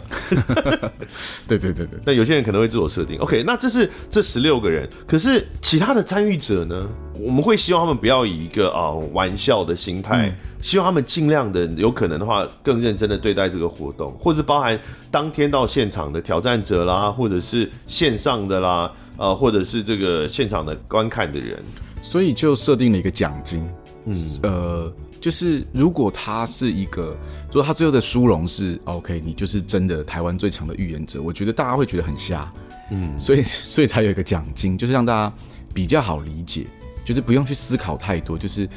[1.47, 1.99] 对对对对。
[2.05, 6.88] 那有些人可能会自我设定，OK，那这是这十六个人，可是其他的参与者呢？
[7.19, 14.79] 我们会希望他们不要以一个啊、哦、玩笑的心态，嗯、希望他们尽量的有可能的话更认真的对待这个活动，或者包含
[15.10, 18.91] 当天到现场的挑战者啦，或者是线上的啦。
[19.19, 21.57] 呃，或者是这个现场的观看的人，
[22.03, 23.67] 所以就设定了一个奖金，
[24.08, 27.15] 嗯，呃，就是如果他是一个，
[27.48, 32.52] 如果他最后的殊荣是 OK，你就是真的台湾最强的预言者，我觉得大家会觉得很瞎，
[32.91, 35.36] 嗯，所以 所以才有一个奖金，就是让大家
[35.74, 36.65] 比较好理解，
[37.06, 38.67] 就是不用去思考太多，就是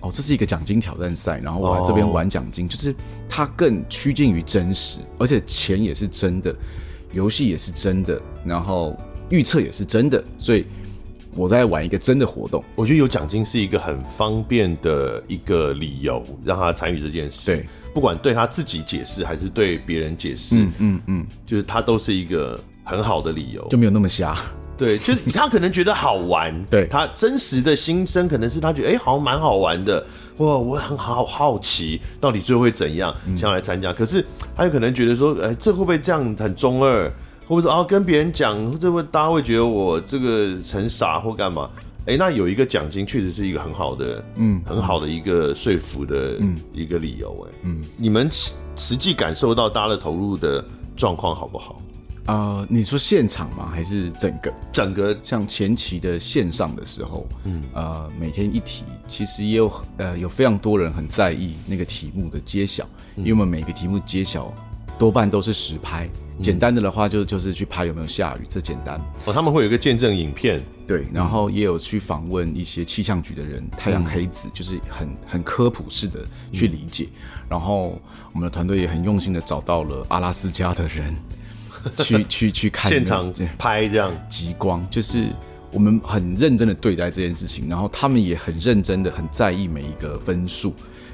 [0.00, 2.94] 哦，这是一个奖金挑战赛，然后我来这边玩奖金，哦、就是
[3.28, 6.54] 它更趋近于真实，而且钱也是真的，
[7.12, 8.96] 游戏也是真的，然后。
[9.30, 10.64] 预测也是真的，所以
[11.38, 12.64] 我在玩一个真的活动。
[12.74, 17.46] 我觉得有奖金是一个很方便的一个理由，让他参与这件事。
[17.46, 24.36] 对，不管对他自己解释还是对别人解释，嗯嗯嗯，就是他都是一个很好的理由，就没有那么瞎。
[24.76, 30.04] 对，就是 他可能觉得好玩，对他真实的心声可能是他觉得哎、欸，好像蛮好玩的，
[30.38, 33.92] 哇，我很好好奇到底最后会怎样，想要来参加。
[33.92, 34.24] 嗯、可是
[34.56, 37.08] 他有可能觉得说，哎、欸，这会不会这样很中二？
[37.48, 41.68] 或者说啊，跟别人讲，这会大家会觉得我这个很傻或干嘛？
[42.00, 46.38] 哎、欸，那有一个奖金，确实是一个很好的，嗯，很好的一个说服的
[46.72, 47.48] 一个理由、欸。
[47.48, 50.64] 哎，嗯，你们实实际感受到大家的投入的
[50.96, 51.80] 状况好不好？
[52.26, 53.70] 呃，你说现场吗？
[53.70, 54.52] 还是整个？
[54.70, 64.52] 整个像前期的线上的时候，嗯，呃，每天一题，其实也有呃有非常多人很在意那个题目的揭晓，因为我们每个题目揭晓
[64.98, 66.08] 多半都是实拍。
[66.40, 69.32] 简单的的话就就是去拍有没有下雨，这简单哦。
[69.32, 76.20] 他们会有一个见证影片，对，然后也有去访问一些气象局的人，太阳黑子就是很很科普式的
[76.52, 77.08] 去理解。
[77.48, 78.00] 然后
[78.32, 81.12] 我们的团队也很用心的找到了阿拉斯加的人，
[81.98, 85.24] 去去去看现场拍这样极光，就是
[85.72, 90.72] 我们很认真的对待这件事情，然后他们也很认真的很在意每一个分数。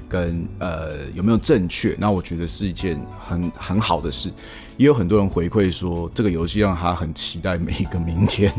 [0.09, 1.97] 跟呃有没有正确？
[1.99, 4.31] 那我觉得是一件很很好的事。
[4.77, 8.53] 也有很多人回馈说，这个游戏让他很期待每一个明天。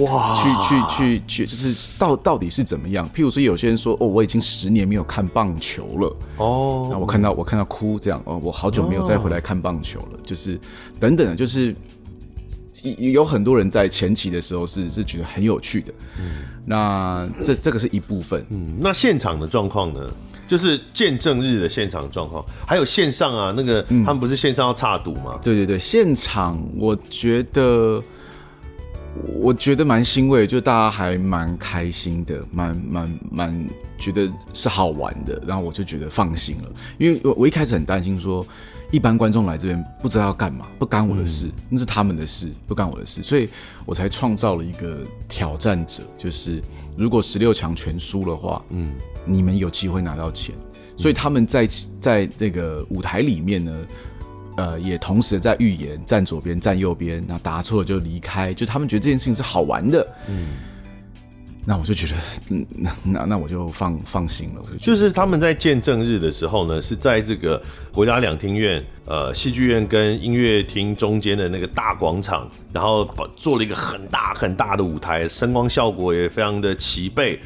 [0.00, 0.34] 哇！
[0.40, 3.06] 去去去去，就是到到底是怎么样？
[3.10, 6.16] 譬如说，有些人说，哦，我已经十年没有看棒球了。
[6.38, 6.88] 哦。
[6.90, 10.14] 那我看到我看到哭这样，哦，我好久没有再回来看棒球了。
[10.14, 10.58] 哦、就是
[10.98, 11.76] 等等的，就是
[12.96, 15.92] 有很多人在前期的时候是是觉得很有趣的。
[16.18, 16.44] 嗯。
[16.64, 18.42] 那这这个是一部分。
[18.48, 18.78] 嗯。
[18.80, 20.00] 那现场的状况呢？
[20.48, 25.38] 就是见证日的现场状况，还有线上啊，那个、嗯、他们不是线上要插赌吗？
[25.42, 28.02] 对对对，现场我觉得
[29.38, 38.44] 我觉得蛮欣慰，就大家还蛮开心的，蛮蛮蛮觉得是好玩的，然后我就觉得放心了，因为我我一开始很担心说，
[38.90, 43.48] 一般观众来这边不知道要干嘛，不干我的事，那是他们的事，不干我的事，所以
[43.86, 46.60] 我才创造了一个挑战者，就是
[46.96, 48.92] 如果十六强全输的话，嗯，
[49.24, 50.54] 你们有机会拿到钱，
[50.96, 51.68] 所以他们在
[52.00, 53.72] 在这个舞台里面呢。
[54.54, 60.06] 呃，也同时在预言站左边，站右边，那答错了就离开，就他们觉得这件事情是好玩的。
[60.28, 60.48] 嗯，
[61.64, 62.12] 那我就觉得，
[62.50, 64.62] 嗯，那那那我就放放心了。
[64.78, 77.40] 就，就是他们在见证日的时候呢，是在这个国家两厅院、呃，戏剧院跟音乐厅中间的那个大广场，然后把做了一个很大很大的舞台，声光效果也非常的齐备。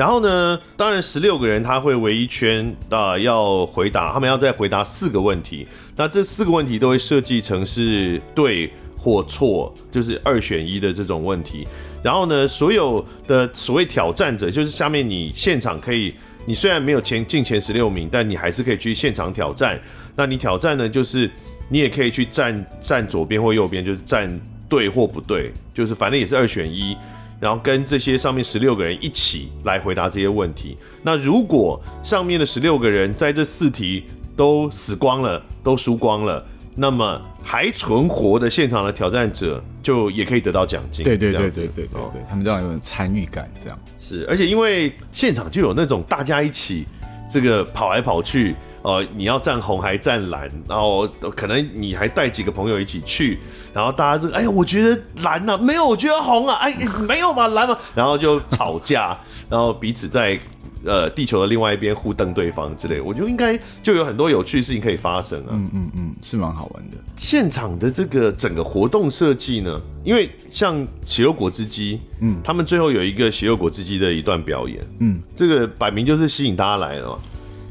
[0.00, 5.68] 然后呢，当然十六个人他会围一圈啊、要回答，他们要再回答四个问题。
[5.94, 11.68] 那这四个问题都会设计成是对或错，就是二选一的这种问题。
[12.02, 16.14] 然后呢，所有的所谓挑战者，就是下面你现场可以，
[16.46, 19.78] 你虽然没有前进前十六名，但你还是可以去现场挑战。
[20.16, 21.30] 那你挑战呢，就是
[21.68, 26.96] 你也可以去站站左边或右边，就是站对或不对，就是反正也是二选一。
[27.40, 30.76] 然后跟这些上面十六个人一起来回答这些问题。
[31.02, 34.04] 那如果上面的十六个人在这四题
[34.36, 41.04] 都死光了，都输光了，那么还存活的现场的挑战者就也可以得到奖金。
[41.04, 44.26] 对对对对对对他们这样有点参与感，这样是。
[44.28, 46.86] 而且因为现场就有那种大家一起
[47.28, 48.54] 这个跑来跑去。
[48.82, 53.38] 呃，你要站红还站蓝，然后可能你还带几个朋友一起去，
[53.74, 56.72] 然后大家就哎呀，我觉得蓝呢、啊，没有，我觉得红啊，哎，
[57.06, 60.38] 没有嘛，蓝嘛，然后就吵架，然后彼此在
[60.82, 65.48] 呃地球的另外一边互瞪对方之类，我觉得应该就有很多有趣的事情可以发生啊。
[65.50, 66.96] 嗯嗯嗯，是蛮好玩的。
[67.16, 77.18] 现场的这个整个活动设计呢，因为像血肉果汁机，嗯，他们最后有一个血肉果汁机的一段表演，嗯，这个摆明就是吸引大家来了嘛。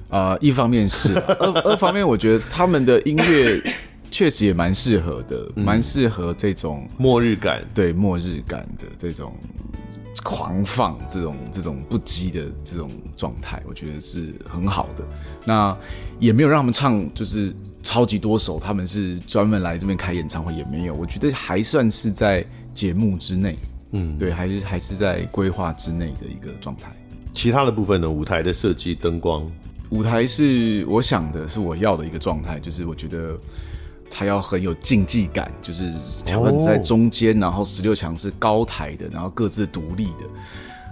[0.10, 3.62] 啊、呃，一方面是，二二方面我觉得他们的音乐
[4.10, 9.32] 确实也蛮适合的，蛮适、嗯、合这种末日感，对末日感的这种
[10.24, 15.04] 狂放，这种这种不羁的这种状态，我觉得是很好的。
[15.46, 15.78] 那
[16.20, 22.44] 也没有让他们唱就是超级多首，他们是专门来这边开演唱会，也没有，我觉得还算是在
[22.74, 23.60] 节目之内，
[23.92, 26.90] 嗯，对，还是还是在规划之内的一个状态。
[27.32, 29.48] 其他的部分呢，舞台的设计、灯光。
[29.90, 33.38] 舞台是我想的，是我要的一个状态，就是我觉得
[34.10, 35.92] 它要很有竞技感，就是
[36.26, 40.30] 条分在中间，然后十六强是高台的，然后各自独立的，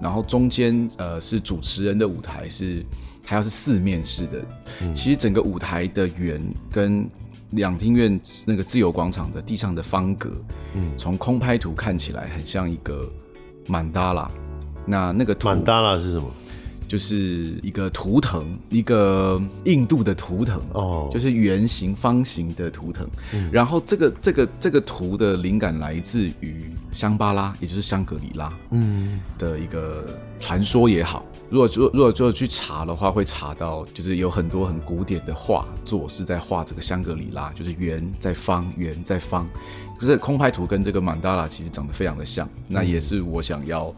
[0.02, 2.84] 然后中间呃是主持人的舞台，是
[3.24, 4.46] 还要是四面式的。
[4.82, 7.08] 嗯、其实整个舞台的圆跟
[7.52, 10.32] 两厅院那个自由广场的地上的方格，
[10.74, 13.08] 嗯，从空拍图看起来很像一个
[13.68, 14.30] 曼达拉。
[14.86, 16.32] 那那个曼达拉是什么？
[16.88, 23.06] 就是一个图腾，一个印度的图腾哦，就是圆形、方形的图腾。
[23.34, 30.06] 嗯、然后这个这个这个图的灵感来自于香巴拉，也就是香格里拉，嗯，的一个
[30.40, 31.26] 传说也好。
[31.50, 39.48] 如果如果就去查的话，会查到就是有很多很古典的画作是在画这个香格里拉，就是圆在方，圆在方。
[40.00, 43.94] 可是空拍图跟这个曼达拉其实长得非常的像，嗯、那也是我想要。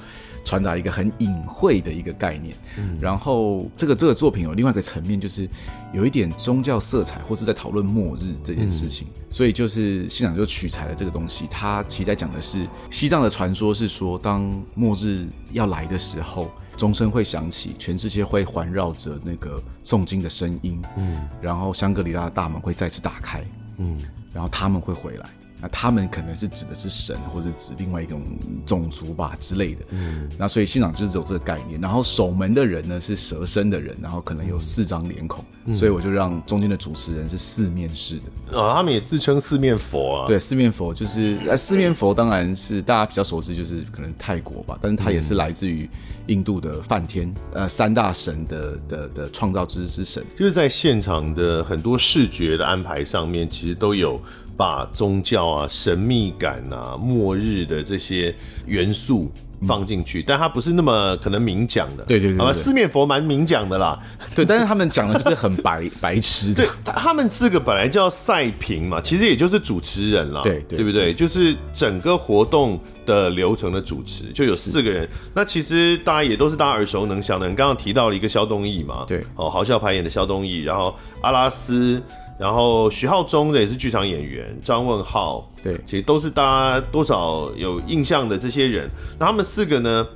[0.49, 5.47] 传达一个很隐晦的一个概念，嗯，然后这个这个作品有另外一个层面，就是
[5.93, 11.45] 有一点宗教色彩，或是在讨论末日这件事情，嗯，所以就是现场就取材了这个东西。
[11.51, 23.43] 它其实在讲的是西藏的传说，是说当末日要来的时候，钟声会响起，全世界会环绕着那个诵经的声音，嗯，然后香格里拉的大门会再次打开，
[23.77, 23.99] 嗯，
[24.33, 25.29] 然后他们会回来。
[25.61, 28.21] 那他们可能是指的是神，或者指另外一种
[28.65, 29.81] 种族吧之类的。
[29.89, 31.79] 嗯，那所以现场就是有这个概念。
[31.81, 38.57] 然后守门的人呢是蛇身的人，然后可能有四张脸孔，嗯、所以我就让中间的主持人是四面式的。
[38.57, 40.27] 啊、哦，他们也自称四面佛啊。
[40.27, 45.89] 对，四面佛就是呃，四面佛当然是大家比较熟知，就是可能泰国吧，但是它也是来自于
[46.27, 50.23] 印度的梵天，呃，三大神的的的创造之之神。
[50.37, 54.21] 就是在现场的很多视觉的安排上面，其实都有。
[54.59, 58.35] 把宗教啊、神秘感啊、末日的这些
[58.65, 59.31] 元素
[59.65, 62.03] 放进去，嗯、但他不是那么可能明讲的。
[62.03, 63.97] 对对对，对，四面佛蛮明讲的啦。
[64.35, 66.65] 对，但是他们讲的就是很白白痴的。
[66.83, 70.41] 对，他们四个本来叫赛评嘛，其实也就是主持人啦。
[70.43, 71.13] 对对，对不对？
[71.13, 75.07] 就是整个活动的流程的主持，就有四个人。
[75.33, 77.47] 那其实大家也都是大家耳熟能详的。
[77.47, 79.05] 你刚刚提到了一个肖东义嘛？
[79.07, 82.03] 对，哦，豪笑排演的肖东义，然后阿拉斯。
[82.39, 88.89] 然后徐浩中的也是剧场演员，张问浩，对，其实都是大家多少有印象的这些人。
[89.19, 90.07] 那他们四个呢，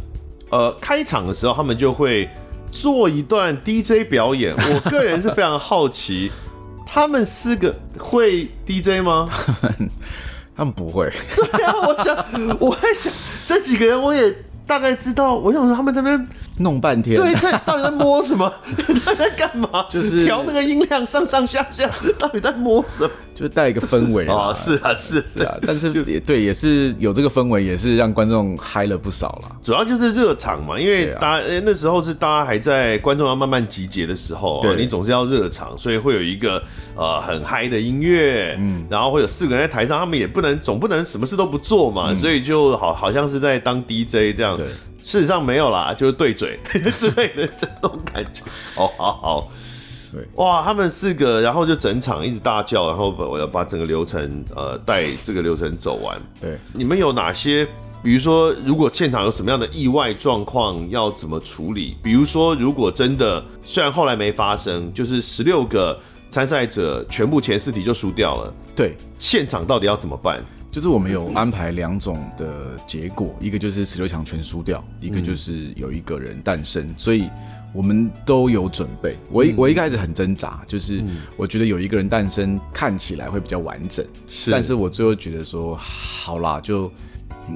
[0.50, 2.30] 呃，开场的时候他们就会
[2.72, 4.56] 做一段 DJ 表演。
[4.56, 6.32] 我个人是非常好奇，
[6.86, 9.30] 他们四个会 DJ 吗？
[10.56, 11.12] 他们不会。
[11.36, 13.12] 对啊，我想，我在想
[13.46, 14.34] 这几个人，我也
[14.66, 15.36] 大概知道。
[15.36, 16.26] 我想说他们这边。
[16.58, 18.52] 弄半天，对，在到底在摸什么？
[19.04, 19.86] 他在干嘛？
[19.90, 21.90] 就是调那个音量上上下下，
[22.20, 23.10] 到底在摸什么？
[23.34, 29.56] 就带一个氛围啊，是啊，是是啊，但是也对，也是有这个氛围，也是让观众嗨了不少了。
[29.64, 36.62] 主要就是热场嘛，因为大家那时候是大家还在观众要慢慢集结的时候，对，你总是要热场，所以会有一个
[36.96, 44.56] 呃很嗨的音乐，嗯，然后会有四个人在台上，他们也不能总不能什么事都不做嘛，所以就好好像是在当 DJ 这样。
[45.04, 46.58] 事实上没有啦，就是对嘴
[46.96, 48.42] 之类的这种感觉。
[48.76, 49.52] 哦，好好，
[50.12, 56.20] 对，哇，他们四个，然后就整场一直大叫，然后我要把整个流程呃带这个流程走完。
[56.42, 57.68] 对，你们有哪些？
[58.02, 61.96] 比如说，如果现场有什么样的意外状况，要怎么处理？
[62.04, 65.98] 比如说，如果真的虽然后来没发生，就是十六个
[66.30, 70.44] 参赛者全部前四题就输掉了，对，现场到底要怎么办？
[70.74, 77.30] 就是我们有安排两种的结果，一个就是十六强全输掉，一个就是有一个人诞生，所以
[77.72, 79.16] 我们都有准备。
[79.32, 81.00] 我一我一开始很挣扎，就是
[81.38, 86.92] 我觉得有一个人诞生看起来会比较完整，是，但是我最后觉得说好啦，就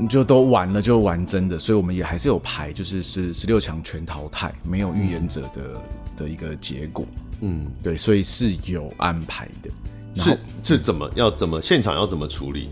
[0.07, 5.81] 就都完了，就完真的，所以我们也还是有排，就是是十六强全淘汰，没有预言者的
[6.17, 7.03] 的一个结果，
[7.41, 12.69] 嗯，对，所以是有安排的，是是怎么要怎么现场要怎么处理？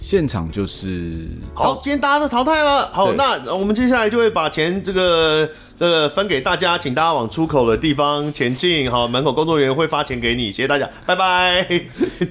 [0.00, 2.88] 现场就是好，今天大家都淘汰了。
[2.90, 5.48] 好，那我们接下来就会把钱这个
[5.78, 8.90] 呃分给大家，请大家往出口的地方前进。
[8.90, 11.64] 好，门口工作人员会发钱给你，谢谢大家，拜拜。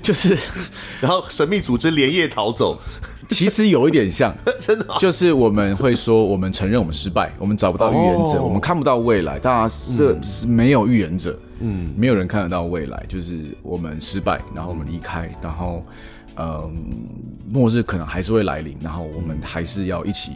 [0.02, 0.36] 就是，
[1.00, 2.78] 然后神秘组织连夜逃走，
[3.30, 15.86] 其实有一点像， 真的，就是我们会说，我们承认我们失败，我们找不到预言者，我们看不到未来，大家是是没有预言者，嗯，没有人看得到未来，就是我们失败，然后我们离开，然后。
[15.86, 15.94] 嗯，
[17.52, 20.34] 末日可能还是会来临，然后我们还是要一起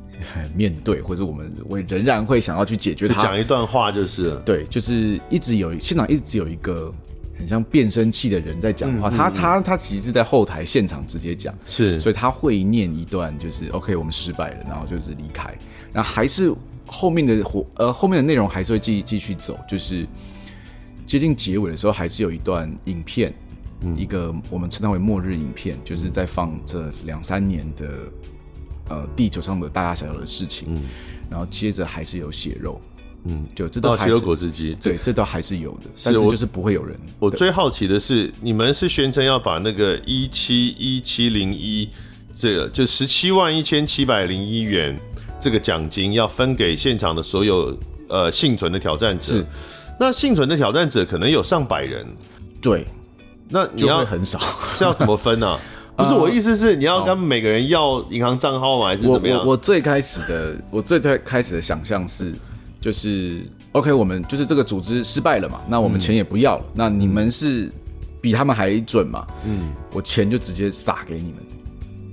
[0.54, 3.22] 面对，或者我们会仍然会想要去解决它。
[3.22, 6.92] 讲一段话就是，对，就是一直有现场一直有一个
[7.38, 15.56] 很像变声器的人在讲话，嗯嗯嗯，他他他其实是在后台现场直接讲，是，所以他会念一段，就是 OK，我们失败了，然后就是离开，
[15.92, 16.54] 然后还是
[16.86, 20.06] 后面的活呃后面的内容还是会继继续走，就是
[21.06, 23.32] 接近结尾的时候还是有一段影片。
[23.96, 27.88] 一个我们称它为末日影片，就是在放这两三年的
[28.90, 30.82] 呃地球上的大大小小的事情，嗯，
[31.30, 32.78] 然后接着还是有血肉，
[33.24, 36.94] 嗯，就这都还是血肉果汁机，对，这都还是有的，但是就是不会有人。
[37.18, 41.88] 我最好奇的是，你们是宣称要把那个一七一七零一
[42.36, 44.94] 这个就十七万一千七百零一元
[45.40, 47.74] 这个奖金要分给现场的所有
[48.08, 49.46] 呃幸存的挑战者，是，
[49.98, 52.06] 那幸存的挑战者可能有上百人，
[52.60, 52.84] 对。
[53.50, 54.38] 那你要很少
[54.76, 55.58] 是要怎么分呢、啊？
[55.96, 58.86] 不是我意思是你要跟每个人要银行账号吗？
[58.86, 59.40] 还是怎么样？
[59.40, 62.32] 我我最开始的 我最最开始的想象是，
[62.80, 63.42] 就是
[63.72, 66.64] OK，我们就是这个组织失败了嘛，那我们钱也不要了。
[66.68, 67.70] 嗯、那你们是
[68.20, 69.26] 比他们还准嘛？
[69.44, 71.36] 嗯，我钱就直接撒给你们，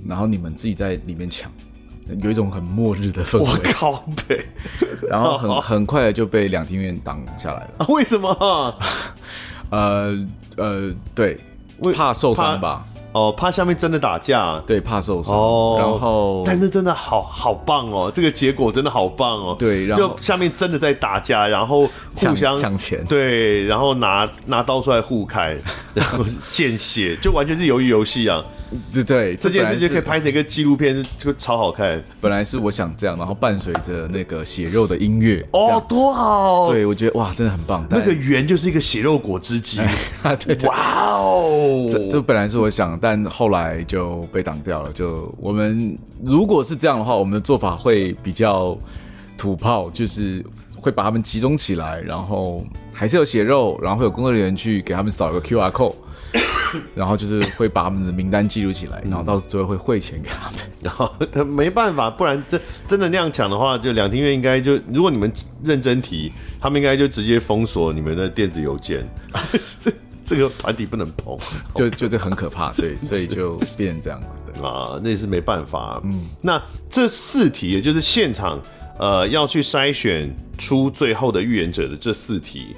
[0.06, 1.50] 然后你们自己在里面抢，
[2.20, 3.44] 有一种很末日的氛围。
[3.44, 4.44] 我靠北，
[5.08, 7.70] 然后很很快就被两厅院挡下来了。
[7.78, 8.74] 啊、为什么？
[9.70, 10.26] 呃
[10.58, 11.38] 呃，对，
[11.94, 12.84] 怕受伤吧？
[13.12, 15.34] 哦，怕下面真的打架，对，怕受伤。
[15.34, 19.56] 哦，然后，但是真的好好棒哦，这个结果真的好棒哦。
[19.58, 25.56] 对，然后就下面真的在打架，然后互相抢钱，对，然后拿拿刀出来互开，
[25.94, 28.44] 然后见血，就完全是鱿鱼游戏啊。
[28.92, 32.02] 对对，这件事情可以拍成一个纪录片，就超好看。
[32.20, 36.70] 本来是我想这样，然后伴随着那个血肉的音乐，哦，多好！
[36.70, 37.86] 对，我觉得哇，真的很棒。
[37.88, 39.80] 那个圆就是一个血肉果汁机，
[40.46, 41.86] 对，哇哦！
[41.88, 44.92] 这这本来是我想，但后来就被挡掉了。
[44.92, 48.76] 就我们如果是这样的话，我们的做法会比较
[49.36, 50.44] 土炮，就是
[50.76, 55.94] 会把他们集中起来，然后还是有血肉，然后会有工作人员去给他们扫一个 QR code。
[56.94, 60.60] 然后就是会把他们的名单记录起来，然后到最后会汇钱给他们。
[60.82, 69.08] 然后他没办法，不然真真的那样抢的话，就两厅院应该就，如果你们认真提，他们应该就直接封锁你们的电子邮件。
[69.80, 69.92] 这
[70.24, 71.38] 这个团体不能碰，
[71.74, 74.20] 就就这很可怕，对，所以就变成这样
[74.62, 76.00] 啊，那也是没办法。
[76.04, 78.60] 嗯，那这四题也就是现场
[78.98, 82.76] 呃要去筛选出最后的预言者的这四题。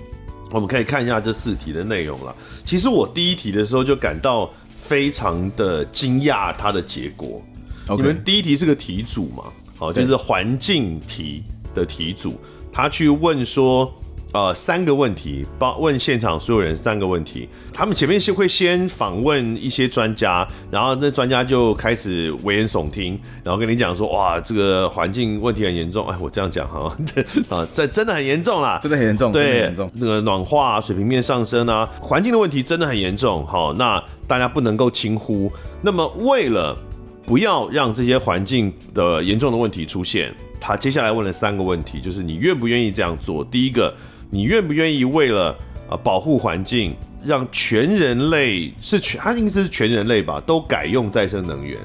[0.50, 2.34] 我们可以看一下这四题的内容了。
[2.64, 7.42] 其实我第一题的时候就感到非常的惊讶，它的结果。
[7.88, 9.44] 你们第一题是个题组嘛？
[9.78, 11.42] 好，就是环境题
[11.74, 12.38] 的题组，
[12.72, 13.92] 他去问说。
[14.32, 17.48] 呃，三个问题，包问现场所有人三个问题。
[17.72, 26.06] 他们前面是会先访问一些专家，然后那专家就开始危言耸听，然后跟你讲说，哇，这个环境问题很严重。
[26.06, 26.96] 哎，我这样讲哈，
[27.48, 29.90] 啊，这真的很严重啦， 真的很严重，对，严重。
[29.94, 33.44] 那个暖化、水平面上升啊，环境的问题真的很严重。
[33.44, 35.50] 好，那大家不能够轻忽。
[35.82, 36.76] 那么为了
[37.26, 43.44] 不要让这些环境的严重的问题出现，他接下来问了三个问题，就是你愿不愿意这样做？
[43.44, 43.92] 第一个。
[44.30, 45.56] 你愿不愿意为了
[45.90, 51.78] 呃保护环境，让全人类是全，它应该是全人类吧，都改用再生能源？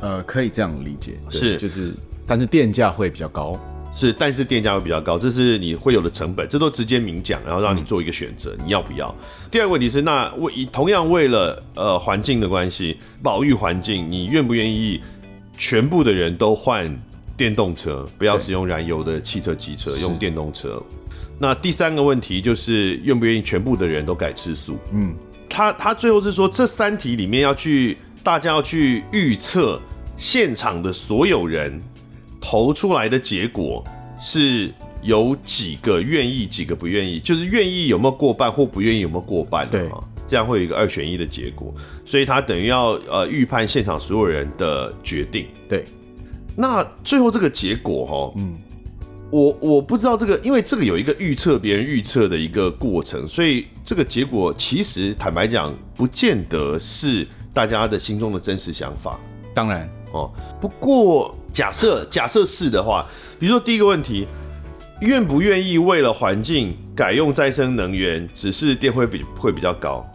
[0.00, 1.92] 呃，可以这样理解，是就是，
[2.24, 3.58] 但是电价会比较高，
[3.92, 9.12] 是，但是电价会比较高，这是你会有的成本，这都直接明讲，然后让你做一个选择，嗯、你要不要？
[9.50, 15.00] 第二个问题是，那为同样为了呃环境的关系，保育环境，你愿不愿意
[15.56, 16.88] 全部的人都换
[17.36, 20.80] 电动车，不要使用燃油的汽车、机车，用电动车？
[21.40, 24.76] 那第三个问题就是愿不愿意全部的人都改吃素？
[24.92, 25.14] 嗯，
[25.48, 29.80] 他他最后是说，这三题里面要去大家要去预测
[30.16, 31.80] 现场的所有人
[32.40, 33.84] 投出来的结果
[34.20, 39.68] 是有几个愿意，几个不愿意，就是愿意有没有过半或不愿意有没有过半？
[39.70, 39.88] 对，
[40.26, 41.72] 这样会有一个二选一的结果，
[42.04, 45.46] 所以他等于要呃预判现场所有人的决定。
[45.68, 45.84] 对，
[46.56, 48.58] 那最后这个结果哈，嗯。
[49.30, 59.20] 我我不知道这个，因为这个有一个预测别人预测的一个过程，所以这个结果其实坦白讲，不见得是大家的心中的真实想法。
[59.52, 63.06] 当然哦，不过假设假设是的话，
[63.38, 64.26] 比如说第一个问题，
[65.02, 70.06] 愿不愿意为了环境改用再生能源，只是电会比会比较高？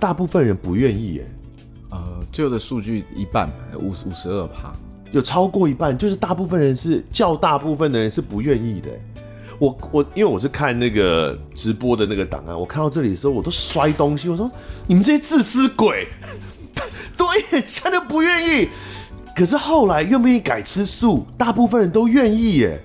[0.00, 1.30] 大部分人不愿意耶。
[1.90, 4.72] 呃，最后的数据一半，五十五十二趴。
[5.12, 8.88] 有超过一半，就是大部分人是较大部分的人是不愿意的。
[9.58, 14.28] 我我因为我是看那个直播的那个档案，我看到这里的时候我都摔东西。
[14.28, 14.50] 我说
[14.86, 16.06] 你们这些自私鬼，
[17.16, 18.68] 对，真的不愿意。
[19.34, 22.80] 可是后来愿不愿意改吃素，大部分人都愿意耶。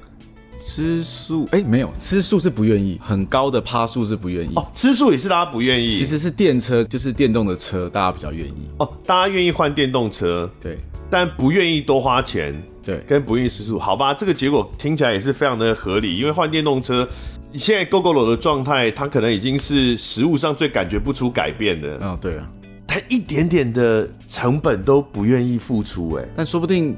[0.60, 4.54] 吃素哎、欸，没有吃素是不愿意，很高的趴数是不愿意。
[4.56, 5.90] 哦，吃素也是大家不愿意。
[5.90, 8.70] 其实是电车，就是电动的车，大家比较愿意。
[8.78, 10.80] 哦，大家愿意换电动车，对。
[11.14, 16.18] 但不愿意多花钱，对，跟不愿意吃素，好吧，这个结果听起来也是非常的合理。
[16.18, 17.08] 因为换电动车，
[17.54, 22.00] 现在 Gogoro 的状态，它可能已经是食物上最感觉不出改变的。
[22.02, 22.50] 嗯、哦，对啊，
[22.88, 26.98] 他一点点的成本都不愿意付出，哎，但说不定，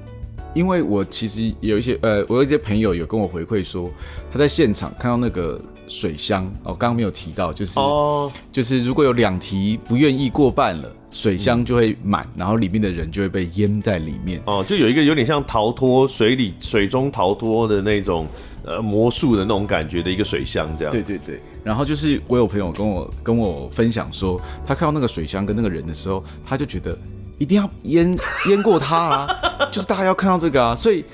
[0.53, 3.91] 因为我其实有一些呃，我有一些朋友有跟我回馈说，
[4.31, 5.59] 他在现场看到那个。
[5.87, 14.41] 水箱哦，刚刚没有提到，就是哦，就是如果有两题不愿意过半了，水箱就会满，嗯，然后里面的人就会被淹在里面。
[14.45, 18.27] 哦，就有一个有点像逃脱水里水中逃脱的那种
[18.65, 20.91] 呃魔术的那种感觉的一个水箱这样。
[20.91, 26.97] 对对对，然后就是我有朋友跟我跟我分享说，他看到那个水箱跟那个人的时候，他就觉得
[27.37, 28.17] 一定要淹
[28.49, 29.27] 淹过他啊，
[29.71, 31.05] 就是大家要看到这个啊，所以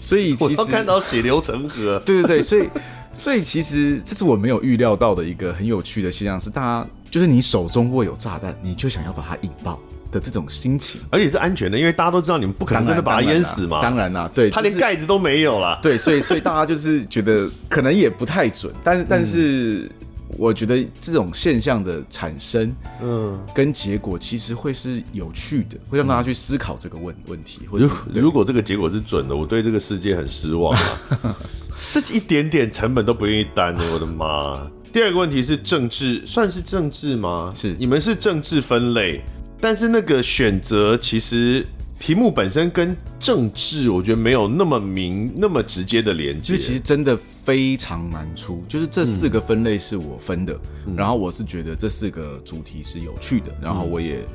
[0.00, 2.66] 所以其实我要看到血流成河，对对对，所以。
[3.12, 9.78] 所以其实这是我没有预料到的一个很有趣的现象，是大家就是你手中握有炸弹，你就想要把它引爆
[10.12, 13.82] 的这种心情，而且是安全的，因为大家都知道你们不可能真的把它淹死嘛。
[13.82, 15.78] 当然啦，对，它连盖子都没有啦。
[15.82, 19.90] 对，所以所以大家就是觉得可能也不太准，但是但是
[20.38, 27.62] 我觉得这种现象的产生，嗯，跟结果其实会是有趣的，会让大家去思考这个问问题。
[27.70, 31.36] 或者如果这个结果是准的，我对这个世界很失望啊。
[31.76, 34.70] 是一点点成本都不愿意担的，我的妈！
[34.92, 37.52] 第二个问题是政治，算是政治吗？
[37.54, 39.22] 是，你们是政治分类，
[39.60, 41.64] 但是那个选择其实
[41.98, 46.58] 题目本身跟政治，我觉得没有那么明、那么直接的连接。
[46.58, 54.26] 其实真的非常难出，就是这四个分类是我分的，嗯、然后我是觉得这四个主题是有趣的，然后我也、嗯、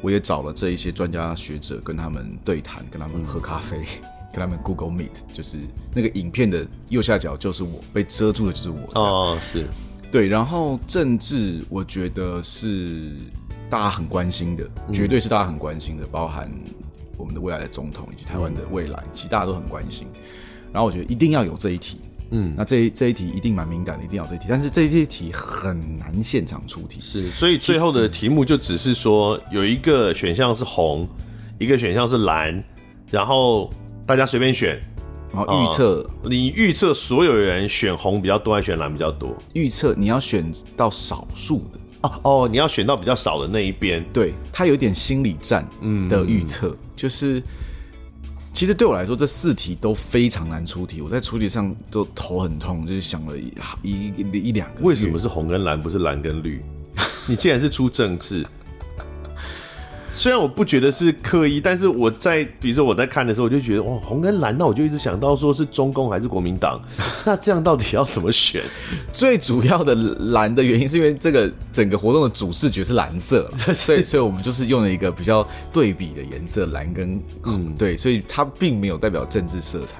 [0.00, 3.76] 我也找了这一些专家学者跟他们对谈，跟他们喝咖啡。
[4.02, 5.56] 嗯跟他们 Google Meet，就是
[5.94, 8.78] 那个影片的右下角就是我，被遮住的就是我。
[8.94, 9.66] 哦，是
[10.12, 10.28] 对。
[10.28, 13.12] 然后政治，我觉得是
[13.70, 16.50] 大家很关心的，绝对是大家很关心的，包含
[17.16, 20.06] 我们的未来的总统以及台湾的未来，其实大家都很关心。
[20.72, 21.98] 然后我觉得一定要有这一题，
[22.30, 24.44] 嗯，那这一这一题一定蛮敏感的，一定要有这一题。
[24.46, 31.08] 但是这一题很难现场出题，是，所以最后的题目就只是说有一个选项是红，
[31.58, 32.62] 一个选项是蓝，
[33.10, 33.70] 然后。
[34.08, 34.80] 大家随便选，
[35.34, 39.36] 然后预测、哦、你预测所有人选红比较多还是选蓝比较多？
[39.52, 44.02] 预测你要选到少数的哦哦，你要选到比较少的那一边。
[44.10, 45.68] 对，它有点心理战
[46.08, 47.42] 的预测，嗯、就是
[48.50, 53.36] 其实对我来说这四题都非常难出题，我在出题上都头很痛，就是想了
[53.82, 54.80] 一,一两个。
[54.80, 56.62] 为什么是红跟蓝，不是蓝跟绿？
[57.26, 58.42] 你既然是出政治。
[60.18, 66.82] 虽然我不觉得是刻意，但是我在比如说我在看的时候，我就觉得哇，红跟蓝，那我就一直想到说是中共还是国民党，
[67.24, 68.60] 那这样到底要怎么选？
[69.12, 79.94] 最主要的蓝的原因是因为这个整个活动的主视觉是蓝色， 所以所以我们就是用了一个比较对比的颜色，蓝跟嗯对，所以它并没有代表政治色彩。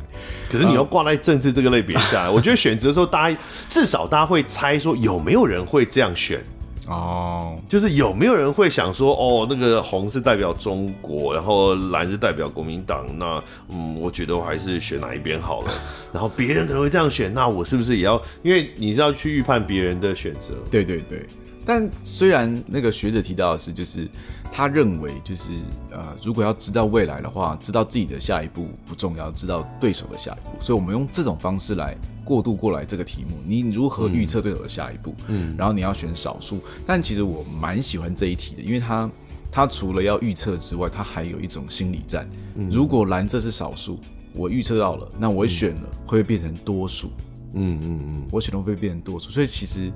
[0.50, 3.38] 可是你要挂在政治这个类别下， 我觉得选择的时候，大家
[3.68, 6.42] 至少大家会猜说有没有人会这样选。
[6.88, 7.68] 哦，oh.
[7.68, 15.72] 就是有没有人会想说，哦，那个红是代表中国，然后蓝是代表国民党，那嗯，我觉得我还是选哪一边好了。
[16.12, 18.20] 然后别人可能会这样选，那我是不是也要？
[18.42, 20.54] 因为你是要去预判别人的选择。
[20.70, 21.26] 对对对。
[21.66, 24.08] 但虽然那个学者提到的是，就是
[24.50, 25.52] 他认为，就是
[25.90, 30.56] 呃，如果要知道未来的话，知道自己的下一步不重要，知道对手的下一步。
[30.60, 31.94] 所以我们用这种方式来
[32.28, 33.38] 过渡过来这个题目。
[33.46, 35.14] 你如何预测对手的下一步？
[35.28, 36.60] 嗯，然后你要选少数。
[36.86, 39.10] 但其实我蛮喜欢这一题的，因为它
[39.50, 42.28] 它除了要预测之外，它还有一种心理战。
[42.70, 43.98] 如果蓝色是少数，
[44.34, 47.10] 我预测到了，那我选了会变成多数？
[47.54, 49.30] 嗯嗯嗯，我选了会变成多数？
[49.30, 49.90] 所以其实。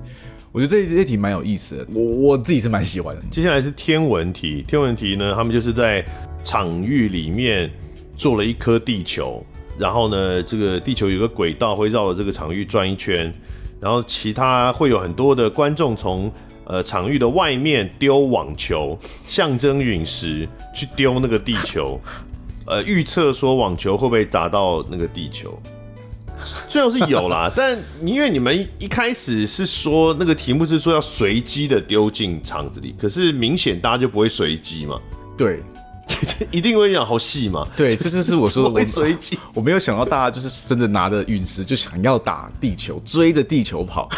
[0.54, 3.22] 我觉得这这题蛮有意思的，我我自己是蛮喜欢的。
[3.30, 6.04] 接下来是天文题，天文题呢，他们就是在
[6.44, 7.70] 场域里面
[8.18, 9.42] 做了一颗地球，
[9.78, 13.32] 然后呢，这个地球有个轨道会绕着这个场域转一圈，
[13.80, 16.30] 然后其他会有很多的观众从
[16.64, 22.00] 呃场域的外面丢网球，象征陨石去丢那个地球，
[22.66, 25.58] 呃，预测说网球会不会砸到那个地球。
[26.66, 35.00] 最后是有啦， 但因为你们一开始是说那个题目是说要随机的丢进场子里，可是明显大家就不会随机嘛。
[35.36, 35.62] 对，
[36.50, 37.66] 一定会讲好细嘛。
[37.76, 39.38] 对，这就是我说的 会随机。
[39.54, 44.08] 我没有想到大家就是真的拿着陨石就想要打地球，追着地球跑。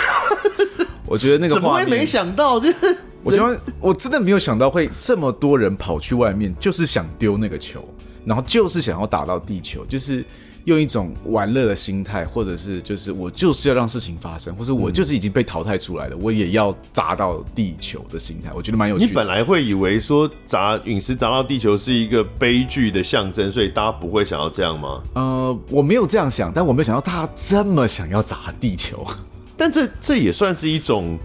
[1.06, 2.58] 我觉得那个画面，怎么会没想到？
[2.58, 7.86] 就是我觉得我真的没有想到会这么多人跑去外面，就是想丢那个球，
[8.24, 10.24] 然后就是想要打到地球，就是。
[10.64, 19.08] 用一种玩乐的心态，或者是就是我就是要让事情发生，或者我就是已经被淘汰出来了，嗯、我也要砸到地球的心态，我觉得蛮有趣的。
[19.08, 25.02] 你本来会以为说砸陨石砸到地球是一个悲剧的象征，所以大家不会想要这样吗？
[25.14, 29.06] 呃，我没有这样想，但我没有想到大家这么想要砸地球，
[29.56, 31.18] 但这这也算是一种。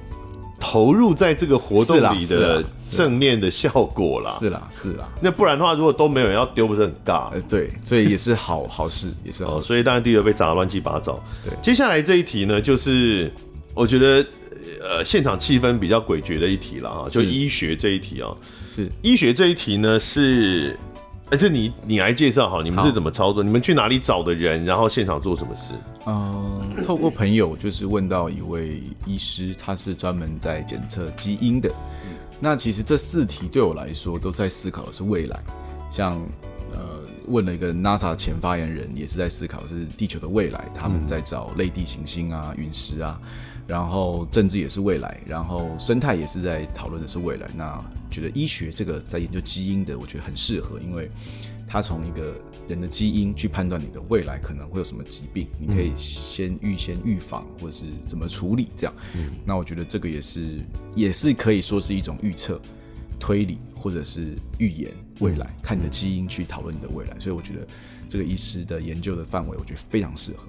[0.59, 5.07] 投入在这个活动里的正面的效果啦，是啦是啦。
[5.21, 7.29] 那不然的话，如果都没有人要丢，不是很尬？
[7.31, 9.63] 呃，对，所以也是好 好事，也是好事。
[9.63, 11.19] 哦，所以当然地球被砸得乱七八糟。
[11.43, 13.31] 对，接下来这一题呢，就是
[13.73, 14.25] 我觉得
[14.81, 18.29] 呃现场气氛比较诡谲的一题了啊，就医学这一题啊，
[18.67, 20.77] 是医学这一题呢是。
[21.31, 23.43] 哎，这你你来介绍好，你们是怎么操作？
[23.43, 24.65] 你们去哪里找的人？
[24.65, 25.73] 然后现场做什么事？
[26.07, 31.69] 嗯，透过朋友就是问到一位医师，他是专门在检测基因的。
[32.05, 35.39] 嗯、那其实这四题对我来说都在思考的是未来，
[35.91, 36.17] 像
[36.71, 43.19] 呃问了一个 NASA 前发言人，也是在思考是地球的未来，他们在找类地行星啊、陨石啊。
[43.67, 47.45] 然后政治也是未来，然后生态也是在讨论的是未来。
[47.55, 51.07] 那觉得医学这个在研究基因的，我觉得很适合，因为
[51.69, 52.33] 它从一个
[52.67, 58.93] 人的基因去判断你的未来可能会有什么疾病，你可以先预先预防或者是怎么处理这样。
[59.15, 60.59] 嗯，那我觉得这个也是
[60.95, 62.59] 也是可以说是一种预测、
[63.19, 67.17] 推理或者是预言未来，看你的基因去讨论你的未来。
[67.19, 67.67] 所以我觉得。
[68.11, 70.39] 这个医师的研究的范围，我觉得非常适合。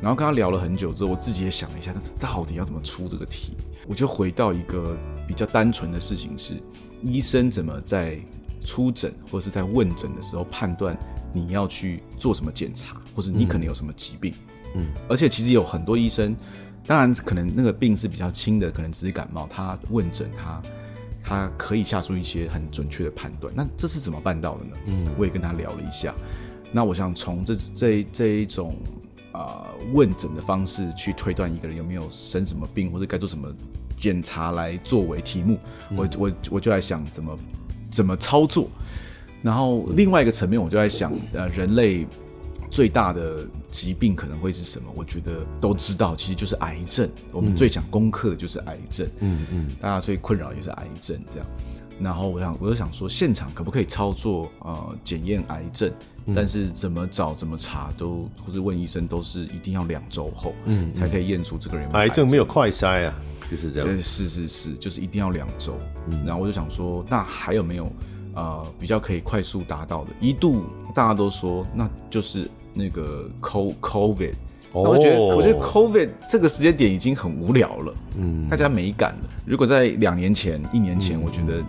[0.00, 3.52] 然后跟他聊了很久之后，我自己也想了一下，他到底要怎么出这个题？
[3.86, 4.96] 我就回到一个
[5.28, 6.54] 比较单纯的事情是：
[7.02, 8.18] 医生怎么在
[8.64, 10.96] 出诊或是在问诊的时候判断
[11.32, 14.34] 你要去做什么检查，或者你可能有什么疾病？
[14.74, 16.34] 嗯，而且其实有很多医生，
[16.86, 20.62] 当然可能那个病是比较轻的，可能只是感冒，他问诊他
[21.22, 23.52] 他可以下出一些很准确的判断。
[23.54, 24.76] 那这是怎么办到的呢？
[24.86, 26.14] 嗯，我也跟他聊了一下。
[26.72, 28.76] 那我想从这这这一种
[29.32, 33.48] 啊、呃、问诊的方式去推断一个人有没有生什么病，或者该做什么
[33.96, 35.58] 检查来作为题目，
[35.90, 37.38] 嗯、我我我就在想怎么
[37.94, 38.68] 怎么操作。
[39.42, 42.06] 然后另外一个层面，我就在想，呃，人类
[42.70, 44.90] 最大的疾病可能会是什么？
[44.94, 45.30] 我觉得
[45.60, 47.08] 都知道，其实就是癌症。
[47.30, 51.46] 我们最想攻克的就是癌症，嗯嗯，大家最困扰也是癌症这样。
[52.00, 55.92] 然后我想，我就想说，现场可不可以操作呃检验癌症？
[56.26, 61.86] 嗯、但是怎么找怎么查都，或是问医生都是一定要两周后，嗯，才可以验出这个人。
[61.90, 63.14] 癌症没有快筛啊，
[63.54, 64.02] 就是这样。
[64.02, 65.78] 是是是，就是一定要两周。
[66.10, 67.90] 嗯，然后我就想说，那还有没有
[68.34, 70.10] 呃比较可以快速达到的？
[70.20, 74.34] 一度大家都说，那就是那个 CO COVID。
[74.72, 79.30] 那，我觉得我觉得 COVID 这个时间点已经很无聊了，嗯，大家没感了。
[79.46, 81.62] 如果在两年前、一年前，我觉得。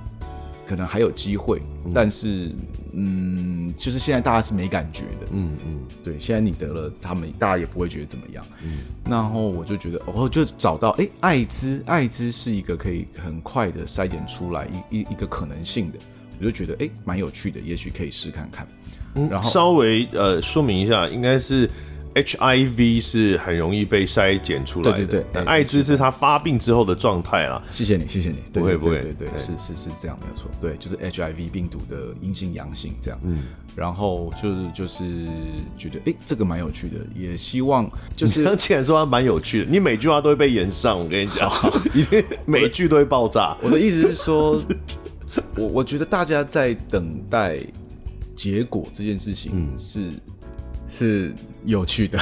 [0.65, 2.51] 可能还有机会，嗯、但是，
[2.93, 15.99] 嗯，就是现在大家是没感觉的，嗯嗯，嗯对，现在你得了，他们大家也不会觉得怎么样，嗯，然后我就觉得，哦，就找到，哎、欸，艾滋，艾滋是一个可以很快的筛检出来一一一个可能性的，
[16.39, 18.67] 我就觉得，哎、欸，蛮有趣的，也许可以试看看，
[19.15, 21.69] 嗯，然后稍微呃说明一下，应该是。
[22.15, 25.25] HIV 是很容易被筛检出来的，对对对。
[25.33, 27.61] 但艾滋是他发病之后的状态啦。
[27.69, 28.37] 谢谢你，谢谢你。
[28.53, 30.49] 不会不会，对对，是是是这样，没有错。
[30.61, 33.19] 对，就是 HIV 病毒的阴性阳性这样。
[33.23, 33.39] 嗯。
[33.75, 35.27] 然后就是就是
[35.77, 41.51] 觉得，哎，这个蛮有趣的，也希望就是既然说它蛮有趣的，你每句话都会被延上，我跟你讲，
[41.93, 43.57] 一定每句都会爆炸。
[43.61, 44.63] 我的意思是说，
[45.57, 47.59] 我我觉得大家在等待
[48.33, 50.09] 结果这件事情是。
[50.87, 51.33] 是
[51.65, 52.19] 有趣的，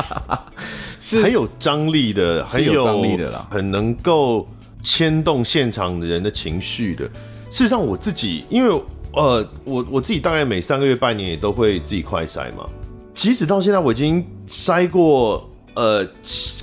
[1.00, 4.46] 是很有张力的，很有张力的啦，很能够
[4.82, 7.04] 牵动现场的人的情绪的。
[7.50, 8.82] 事实上，我自己因为
[9.12, 12.68] 呃，我我自己大概每三个月、半年也都会自己快筛嘛。
[13.14, 16.06] 即使到现在，我已经筛过呃，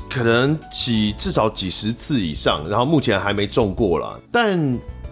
[0.10, 4.60] 可能几至少几十次以上，然后目前还没中过啦，但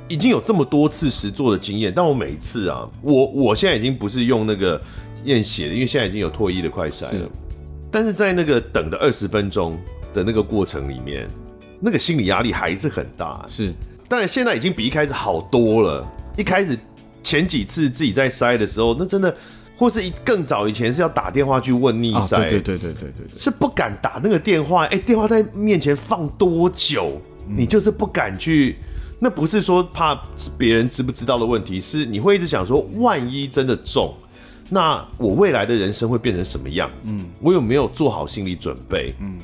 [0.08, 1.92] 已经有这么多次实作的经验。
[1.96, 4.82] 但我每一次啊，我我现在已经不是用那个。
[5.24, 7.30] 验血的，因为现在已经有唾液的快筛了，
[7.92, 9.78] 但是在那个等的二十分钟
[10.14, 11.28] 的那个过程里面，
[11.80, 13.46] 那个心理压力还是很大。
[13.48, 13.74] 是，
[14.08, 16.08] 当然现在已经比一开始好多了。
[16.38, 16.78] 一开始
[17.22, 19.36] 前几次自己在筛的时候，那真的，
[19.78, 24.86] 或是一更早以前是要打电话去问逆筛，对对对对对对，是不敢打那个电话。
[24.86, 28.78] 哎，电话在面前放多久，嗯、你就是不敢去。
[29.20, 30.22] 那不是说怕
[30.58, 34.14] 别人知不知道的问题，是你会一直想说，万一真的中。
[34.70, 37.12] 那我未来的人生会变成什么样子？
[37.12, 39.14] 嗯，我有没有做好心理准备？
[39.20, 39.38] 嗯，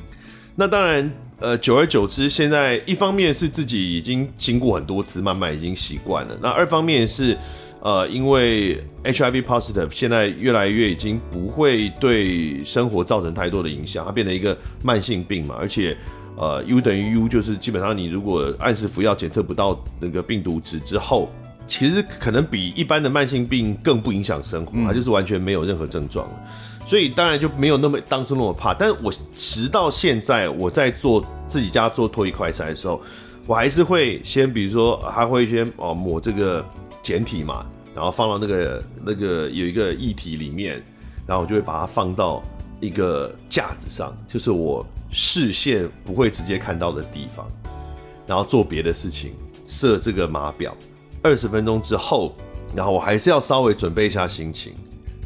[0.56, 6.36] 那当然，呃，久而久之，现在一方面是自己已经经过很多次，慢慢已经习惯了。
[6.42, 7.36] 那二方面是，
[7.80, 15.54] 呃，因为 HIV positive 现在越来越已经不会对生活造成太多的影响，它变成一个慢性病嘛。
[15.58, 15.96] 而且，
[16.36, 21.30] 呃，U 等于 U，就是基本上你如果按时服药，检测不到那个病毒值之后。
[21.70, 26.26] 其实可能比一般的慢性病更不影响生活，它就是完全没有任何症状，
[26.84, 28.74] 所以当然就没有那么当初那么怕。
[28.74, 33.00] 但是我直到现在，我在做自己家做唾液快筛的时候，
[33.46, 36.64] 我还是会先，比如说还会先哦抹这个
[37.00, 37.64] 简体嘛，
[37.94, 40.82] 然后放到那个那个有一个液体里面，
[41.24, 42.42] 然后我就会把它放到
[42.80, 47.46] 一个架子上，就是我视线不会直接看到的地方，
[48.26, 50.76] 然后做别的事情，设这个码表。
[51.22, 52.34] 二十分钟之后，
[52.74, 54.72] 然后我还是要稍微准备一下心情，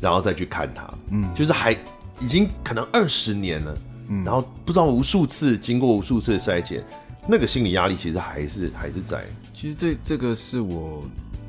[0.01, 0.89] 然后再去看它。
[1.11, 1.73] 嗯，就是还
[2.21, 3.79] 已经可能二十年了，
[4.09, 6.85] 嗯，然后不知道无数次经过无数次的筛检，
[7.29, 9.25] 那个心理压力其实还是还是在。
[9.53, 11.05] 其实这这个是我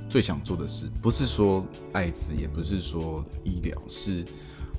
[0.10, 4.24] 最想做的事，不是说艾滋，也不是说医疗，是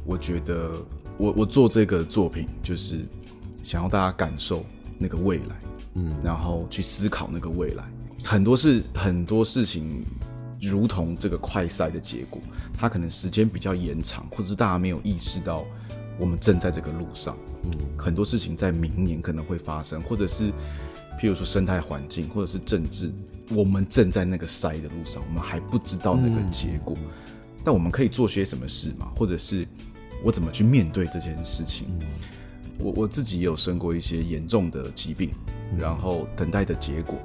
[0.04, 0.72] 我觉得
[1.18, 3.00] 我我做这个作品就是
[3.62, 4.64] 想要大家感受
[4.96, 5.60] 那个未来，
[5.94, 7.82] 嗯，然后去思考那个未来。
[8.24, 10.04] 很多事，很多事情，
[10.60, 12.40] 如同这个快赛的结果，
[12.76, 15.64] 它可能时间比较延长，或者是大家没有意识到，
[16.18, 17.36] 我们正在这个路上。
[17.64, 20.50] 嗯，很多事情在明年可能会发生，或者是，
[21.20, 23.12] 譬如说生态环境，或者是政治，
[23.50, 26.96] 我们正在那个赛的路上，我们还不知道那个结果。
[27.00, 27.08] 嗯，
[27.64, 29.10] 但我们可以做些什么事吗？
[29.14, 29.66] 或者是
[30.24, 31.86] 我怎么去面对这件事情？
[32.78, 35.30] 我我自己也有生过一些严重的疾病，
[35.78, 37.18] 然后等待的结果。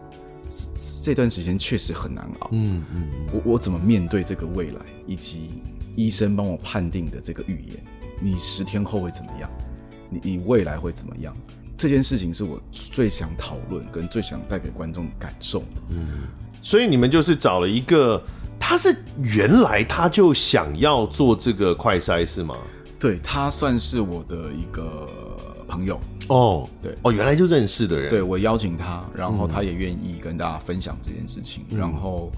[1.04, 2.49] 这段时间确实很难熬。
[2.52, 5.62] 嗯嗯，我我怎么面对这个未来，以及
[5.95, 7.84] 医生帮我判定的这个预言？
[8.20, 9.49] 你十天后会怎么样？
[10.10, 11.36] 你你未来会怎么样？
[11.78, 15.82] 这件事情是我最想讨论跟最想带给观众的感受的。
[15.89, 16.28] 嗯，
[16.62, 18.22] 所以你们就是找了一个，
[18.60, 22.56] 他是原来他就想要做这个快筛是吗？
[22.99, 25.10] 对，他算是我的一个
[25.68, 25.99] 朋友。
[26.28, 32.32] 哦，对，哦，原来就认识的人，对，我邀请他，然后他也愿意跟大家分享这件事情，嗯、然后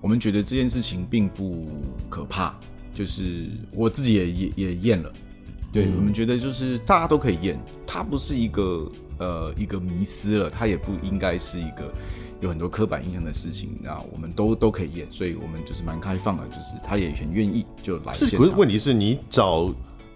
[0.00, 1.68] 我们觉得这件事情并不
[2.08, 2.54] 可怕，
[2.94, 5.12] 就是我自己也也也验了，
[5.72, 11.92] 对、嗯、我们觉得就是大家都可以验，它不是一个呃一个迷思了，它也不应该是一个
[12.40, 13.70] 有很多刻板印象的事情。
[13.82, 18.36] 那我们都都可以验，所以我们就是蛮开放的，就是他也很愿意就来是。
[18.36, 19.72] 可是问题是你找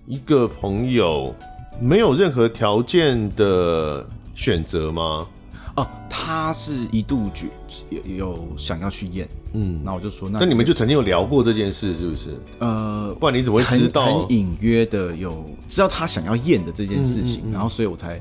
[0.07, 1.35] 一个朋友
[1.81, 4.05] 没有任何条件的
[4.35, 5.27] 选择吗？
[5.77, 7.47] 哦，他是一度觉
[7.89, 12.37] 有有想要去验，嗯，那我就说那，那你们就曾经有聊过这件事是不是？
[12.59, 14.23] 呃，不然你怎么会知道？
[14.23, 18.21] 很隐约的有知道他想要验的这件事情，嗯嗯嗯，然后所以我才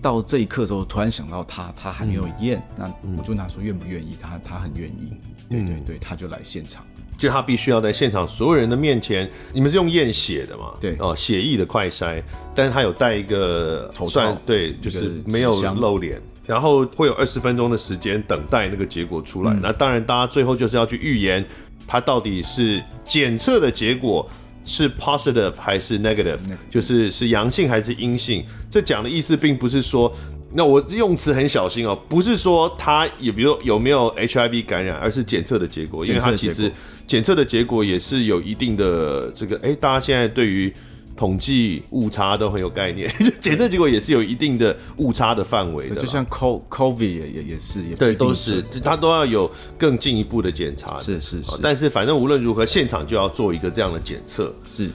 [0.00, 5.12] 到这一刻的时候突然想到他，他还没有验，嗯，那我就问他说愿不愿意，他他很愿意，
[5.50, 6.84] 对对对，他就来现场，
[7.22, 10.72] 就他必须要在现场所有人的面前，你们是用验血的嘛？
[10.80, 12.20] 对哦，血液的快筛，
[12.52, 16.20] 但是他有带一个头算，对，就是没有露脸。
[16.48, 19.52] 然后会有二十分钟的时间等待那个结果出来。
[19.52, 21.44] 嗯、那当然，大家最后就是要去预言，
[21.86, 24.28] 它到底是检测的结果
[24.66, 28.44] 是 positive 还是 negative，就是是阳性还是阴性。
[28.68, 30.12] 这讲的意思并不是说，
[30.54, 36.70] 那我用词很小心哦，不是说他也比如有没有 HIV 感染，而是检测的结果，因为它其实
[37.06, 39.58] 检测的结果也是有一定的这个。
[39.62, 40.72] 哎，大家现在对于。
[41.14, 49.48] 统计误差都很有概念， 检测结果也是有一定的误差的范围的，就像 COVID 也也也是，也对，都是他都要有
[49.78, 51.52] 更进一步的检查，是是是。
[51.62, 54.88] 但是反正无论如何，现场就要做一个这样的检测，是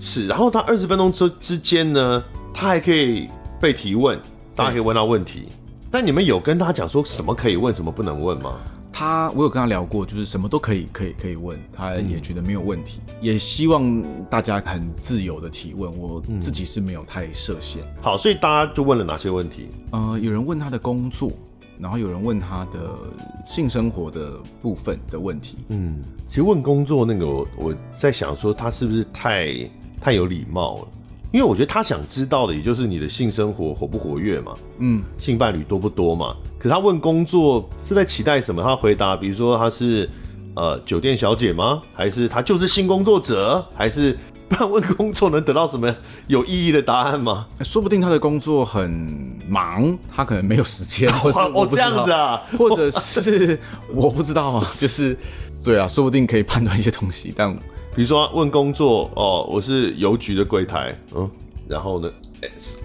[0.00, 0.28] 是。
[0.28, 2.22] 然后他二十分钟之之间呢，
[2.54, 3.28] 他还可以
[3.60, 4.18] 被提问，
[4.56, 5.44] 大家可以问到问题。
[5.88, 8.58] 但你们有跟他讲说什么可以问，什么不能问吗？
[8.92, 15.98] 他，我有跟他聊过，就是什么都可以，可以，可以问，他也觉得没有问题，嗯、也希望大家很自由的提问。
[15.98, 17.84] 我自己是没有太设限。
[18.00, 19.68] 好，所以大家就问了哪些问题？
[19.90, 21.30] 呃，有人问他的工作，
[21.78, 22.90] 然后有人问他的
[23.44, 24.32] 性生活的
[24.62, 25.58] 部分的问题。
[25.68, 30.88] 嗯，其实问工作那个，我我在想说，他是不是太太有礼貌了？
[31.36, 36.34] 因为我觉得他想知道的，也就是你的性生活活不活跃嘛，嗯，性伴侣多不多嘛。
[36.58, 38.62] 可是他问工作是在期待什么？
[38.62, 40.08] 他回答，比如说他是
[40.54, 41.82] 呃酒店小姐吗？
[41.92, 43.62] 还是他就是性工作者？
[43.74, 44.16] 还是
[44.48, 45.94] 不然问工作能得到什么
[46.26, 47.46] 有意义的答案吗？
[47.60, 48.90] 说不定他的工作很
[49.46, 53.58] 忙，他可能没有时间， 或者哦这样子啊，或者是
[53.92, 55.14] 我不知道啊，就是
[55.62, 57.54] 对啊，说不定可以判断一些东西，但。
[57.96, 61.28] 比如说问工作哦，我是邮局的柜台，嗯，
[61.66, 62.10] 然后呢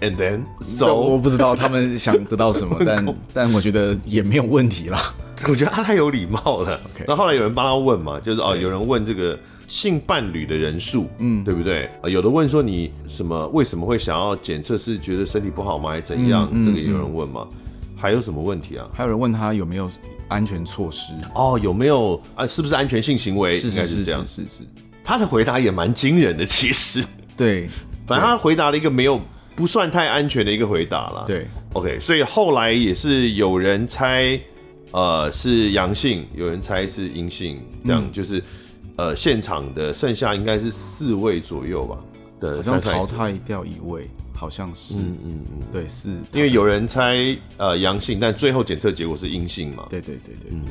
[0.00, 5.14] ，and then so 我不知道他们想得到什么， 但但我觉得也没有问题啦。
[5.46, 6.80] 我觉得他太有礼貌了。
[6.96, 7.04] Okay.
[7.06, 9.38] 那后来有人帮他问嘛，就是哦，有人问这个
[9.68, 11.90] 性伴侣的人数，嗯，对不对？
[12.04, 14.78] 有的问说你什么为什么会想要检测？
[14.78, 15.90] 是觉得身体不好吗？
[15.90, 16.48] 还是怎样？
[16.50, 17.58] 嗯、这个也有人问嘛、嗯。
[17.96, 18.88] 还有什么问题啊？
[18.94, 19.90] 还有人问他有没有
[20.28, 21.12] 安全措施？
[21.34, 22.46] 哦，有没有啊？
[22.46, 23.58] 是不是安全性行为？
[23.58, 24.66] 是是是是是。
[25.04, 27.04] 他的回答也蛮惊人的，其实，
[27.36, 27.68] 对，
[28.06, 29.20] 反正他回答了一个没有
[29.56, 31.24] 不算太安全的一个回答啦。
[31.26, 34.38] 对，OK，所以后来也是有人猜，
[34.92, 38.42] 呃，是阳性，有人猜是阴性，这样、嗯、就是，
[38.96, 41.98] 呃，现场的剩下应该是四位左右吧，
[42.40, 50.62] 的，好像淘汰掉一位，好像是，嗯嗯嗯，对，是，因为有人猜呃阳性，但最后检测结果是阴性嘛，对对对对，嗯。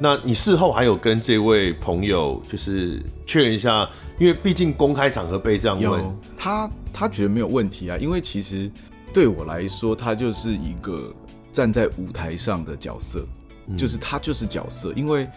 [0.00, 3.88] 那你事后还有跟这位朋友就是确认一下，
[4.18, 6.04] 因为毕竟公开场合被这样问，
[6.36, 8.70] 他他觉得没有问题啊，因为其实
[9.12, 11.12] 对我来说，他就是一个
[11.52, 13.24] 站在舞台上的角色，
[13.68, 15.28] 嗯、就是他就是角色，因为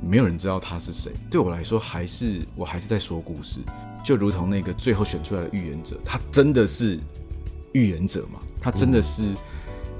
[0.00, 1.10] 没有人知道他是谁。
[1.30, 3.60] 对我来说，还是我还是在说故事，
[4.04, 6.98] 就如同那个最后选出来的预言者，他真的是
[7.72, 8.38] 预言者吗？
[8.60, 9.22] 他真的是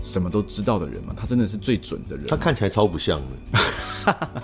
[0.03, 1.15] 什么都知道的人嘛？
[1.17, 2.27] 他真的是最准的人？
[2.27, 4.13] 他看起来超不像的。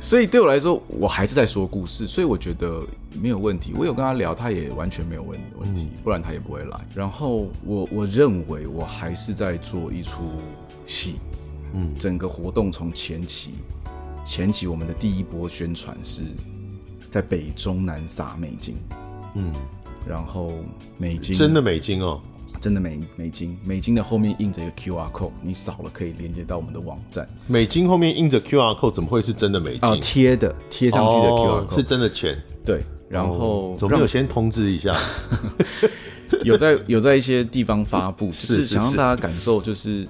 [0.00, 2.80] 所以对我来说，我还是在说故事，所以我觉得
[3.20, 3.72] 没有问题。
[3.74, 6.80] 我有跟他聊，他也完全没有问问题，不然他也不会来。
[6.94, 10.40] 然后我我认为我还是在做一出
[10.86, 11.16] 戏，
[11.72, 13.54] 嗯，整个活动从前期
[14.24, 16.22] 前期我们的第一波宣传是
[17.10, 18.76] 在北中南撒美金，
[19.34, 19.52] 嗯，
[20.08, 20.52] 然后
[20.98, 22.20] 美金真的美金哦。
[22.60, 27.28] 真的美美金，美金的后面印着一个 QR code，你扫了可以连接到我们的网站。
[27.46, 29.80] 美金后面印着 QR code，怎么会是真的美金？
[29.88, 32.40] 哦，贴的贴上去的 QR code，哦，是真的钱。
[32.64, 34.96] 对，然后怎么没有先通知一下？
[36.42, 40.06] 有在有在一些地方发布， 就是想让大家感受，就是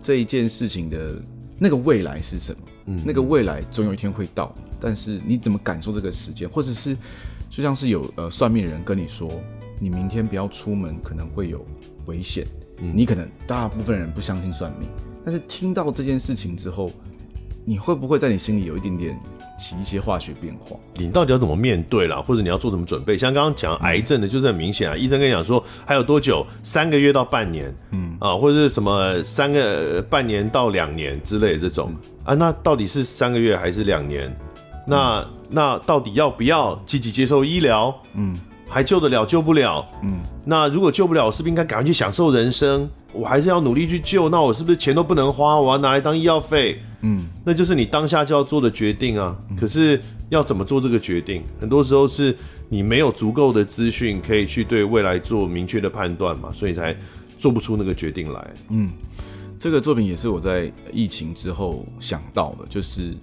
[0.00, 1.14] 这一件事情的
[1.58, 2.60] 那个未来是什么？
[2.86, 6.48] 嗯，那个未来总有一天会到，但是你怎么感受这个时间？
[6.48, 6.96] 或者是
[7.50, 9.30] 就像是有呃算命人跟你说，
[9.78, 11.64] 你明天不要出门，可能会有。
[12.08, 12.44] 危险，
[12.80, 14.88] 你可能大部分人不相信算命，
[15.24, 16.90] 但是听到这件事情之后，
[17.64, 19.20] 你会不会在你心里有一点点
[19.58, 20.74] 起一些化学变化。
[20.96, 22.16] 你到底要怎么面对啦？
[22.22, 23.16] 或者你要做什么准备？
[23.16, 31.94] 像刚刚讲癌症的，就是很明显啊，医生跟你讲说还有多久，三个月到半年，嗯啊，或者是什么三个半年到两年之类的这种
[32.24, 34.34] 啊，那到底是三个月还是两年？
[34.86, 37.94] 那那到底要不要积极接受医疗？
[38.14, 38.34] 嗯。
[38.68, 39.84] 还救得了，救不了。
[40.02, 42.88] 嗯，那如果救不了，我是不是应该赶快去享受人生？
[43.12, 44.28] 我还是要努力去救。
[44.28, 45.58] 那我是不是钱都不能花？
[45.58, 46.78] 我要拿来当医药费？
[47.00, 49.34] 嗯，那就是你当下就要做的决定啊。
[49.58, 51.42] 可是要怎么做这个决定？
[51.58, 52.36] 很多时候是
[52.68, 56.94] 你没有足够的资讯可以去对未来做明确的判断嘛，所以才
[57.38, 58.50] 做不出那个决定来。
[58.68, 58.90] 嗯，
[59.58, 63.14] 这个作品也是我在疫情之后想到的，就是。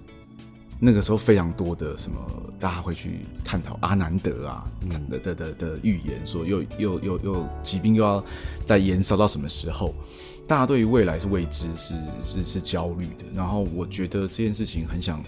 [0.78, 2.18] 那个时候非常多的什么，
[2.60, 4.64] 大家会去探讨阿南德啊
[5.10, 8.22] 的的的的预言，说又又又又疾病又要
[8.64, 9.94] 再延烧到什么时候？
[10.46, 13.24] 大家对于未来是未知，是是是焦虑的。
[13.34, 15.22] 然后我觉得这件事情很想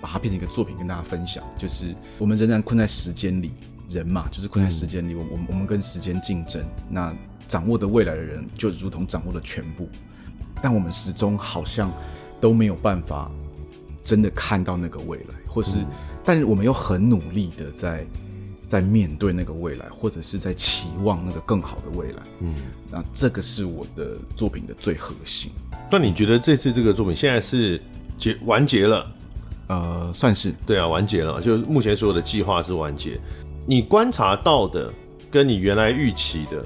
[0.00, 3.52] 把它变成一个作品跟大家分享，就是我们仍然困在时间里，
[3.90, 7.14] 人嘛就是困在时间里，我我们我们跟时间竞争，那
[7.46, 9.86] 掌握的未来的人就如同掌握了全部，
[10.62, 11.92] 但我们始终好像
[12.40, 13.30] 都没有办法。
[14.04, 15.86] 真的看到那个未来，或是，嗯、
[16.22, 18.06] 但是我们又很努力的在
[18.68, 22.22] 在面对那个未来，或者是在期望那个更好的未来。
[22.40, 22.54] 嗯，
[22.90, 25.50] 那这个是我的作品的最核心。
[25.90, 27.80] 那你觉得这次这个作品现在是
[28.18, 29.10] 结完结了？
[29.68, 31.40] 呃，算是对啊，完结了。
[31.40, 33.18] 就目前所有的计划是完结。
[33.66, 34.92] 你观察到的
[35.30, 36.62] 跟你原来预期的，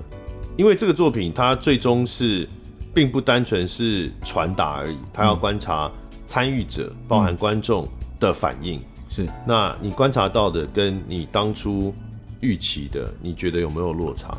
[0.57, 2.49] 因为这个作品它最终是
[2.93, 6.08] 并不单纯是传达而已，它要观察、嗯。
[6.29, 7.89] 参与者包含观众
[8.21, 11.95] 的反应、嗯、是，那你观察到的跟你当初
[12.43, 14.37] 预期的，你觉得有没有落差？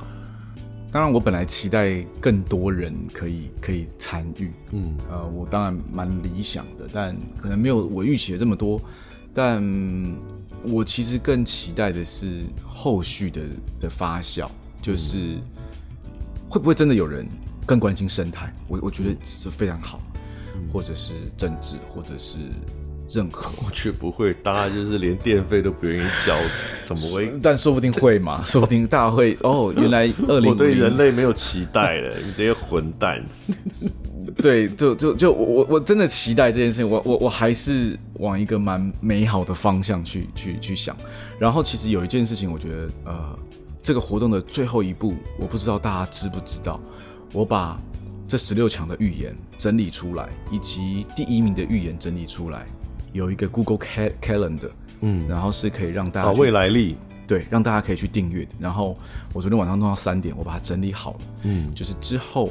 [0.92, 8.80] 当然，我本来期待更多人可以可以参与，嗯，呃，我当然蛮理想的，但可能没有我预期的这么多。
[9.34, 9.64] 但
[10.62, 13.42] 我其实更期待的是后续的
[13.80, 14.48] 的发酵，
[14.80, 15.40] 就是
[16.48, 17.28] 会不会真的有人
[17.66, 18.54] 更关心生态？
[18.68, 20.00] 我我觉得是非常好。
[20.72, 22.38] 或者是政治，或者是
[23.10, 26.38] 任何，我却不会，大家就是连电费都不愿意交，
[26.84, 27.34] 怎么会？
[27.42, 29.74] 但说不定会嘛， 说不定大家会哦。
[29.76, 33.24] 原来二零，我对人类没有期待了， 你这些混蛋。
[34.38, 40.96] 对，就就就我我真的期待这件事情，我我我还是往一个蛮美好的方向去去去想。
[41.40, 43.40] 然后其实有一件事情，我觉得呃，
[43.82, 46.80] 这个活动的最后一步，我不知道大家知不知道，
[47.34, 47.76] 我把。
[48.30, 52.64] 这十六强的预言整理出来，以及第一名的预言整理出来，
[53.12, 53.80] 有一个 Google
[54.22, 54.70] Calendar，
[55.02, 58.48] 嗯，然后是可以让大家未来历，对，让大家可以去订阅。
[58.60, 58.96] 然后
[59.34, 62.50] 我昨天晚上弄到三点，我把它整理好了，嗯，就是之后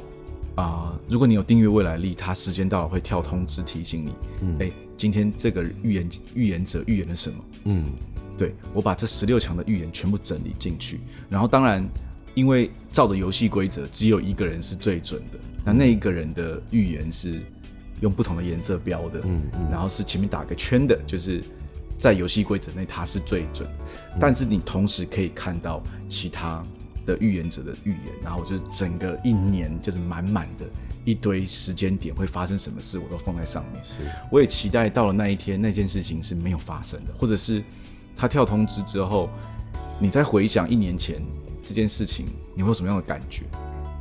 [0.57, 7.45] 啊、呃，如果你有订阅未来历，它时间到了会跳通知提醒你，嗯，哎，今天这个预言预言者预言了什么？
[7.67, 7.85] 嗯，
[8.37, 10.99] 对，我把这十六强的预言全部整理进去，
[11.31, 11.89] 然后当然
[12.39, 15.39] 因为照着游戏规则，只有一个人是最准的。
[15.65, 17.41] 那那一个人的预言是
[18.01, 21.43] 用不同的颜色标的，嗯，嗯，然后是前面打个圈的，就是
[21.99, 23.69] 在游戏规则内他是最准，
[24.15, 26.65] 嗯，但是你同时可以看到其他
[27.05, 30.65] 的预言者的预言，然后就是整个一年就是满满的
[31.05, 33.83] 一堆时间点会发生什么事，我都放在上面。
[34.31, 37.65] 我也期待到了那一天那件事情是没有发生的，或者是
[38.17, 39.29] 他跳通知之后，
[39.99, 41.21] 你再回想一年前
[41.69, 43.43] 这件事情，你会有什么样的感觉？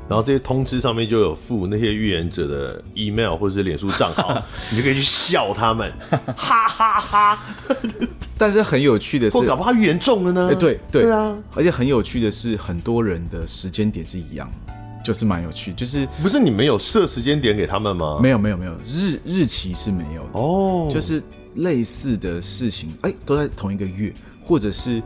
[0.09, 4.41] 然后这些通知上面就有附那些预言者的 email 或者是脸书账号，
[4.71, 5.91] 你就可以去笑他们，
[6.37, 7.39] 哈哈哈。
[8.37, 10.49] 但是很有趣的是，搞不好他预言中了呢？
[10.49, 11.35] 哎，对对，对啊！
[11.55, 14.49] 而且很有趣的是，很多人的时间点是一样，
[15.03, 15.73] 就是蛮有趣。
[15.73, 18.19] 就是不是你们有设时间点给他们吗？
[18.21, 20.87] 没有没有没有，日日期是没有的哦。
[20.89, 21.21] 就是
[21.55, 25.01] 类似的事情，哎，都在同一个月，或者是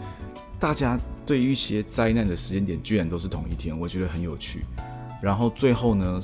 [0.60, 4.62] 大家对于一些灾难的时间点，居然都是同一天，我觉得很有趣。
[5.22, 6.20] 然后最后呢，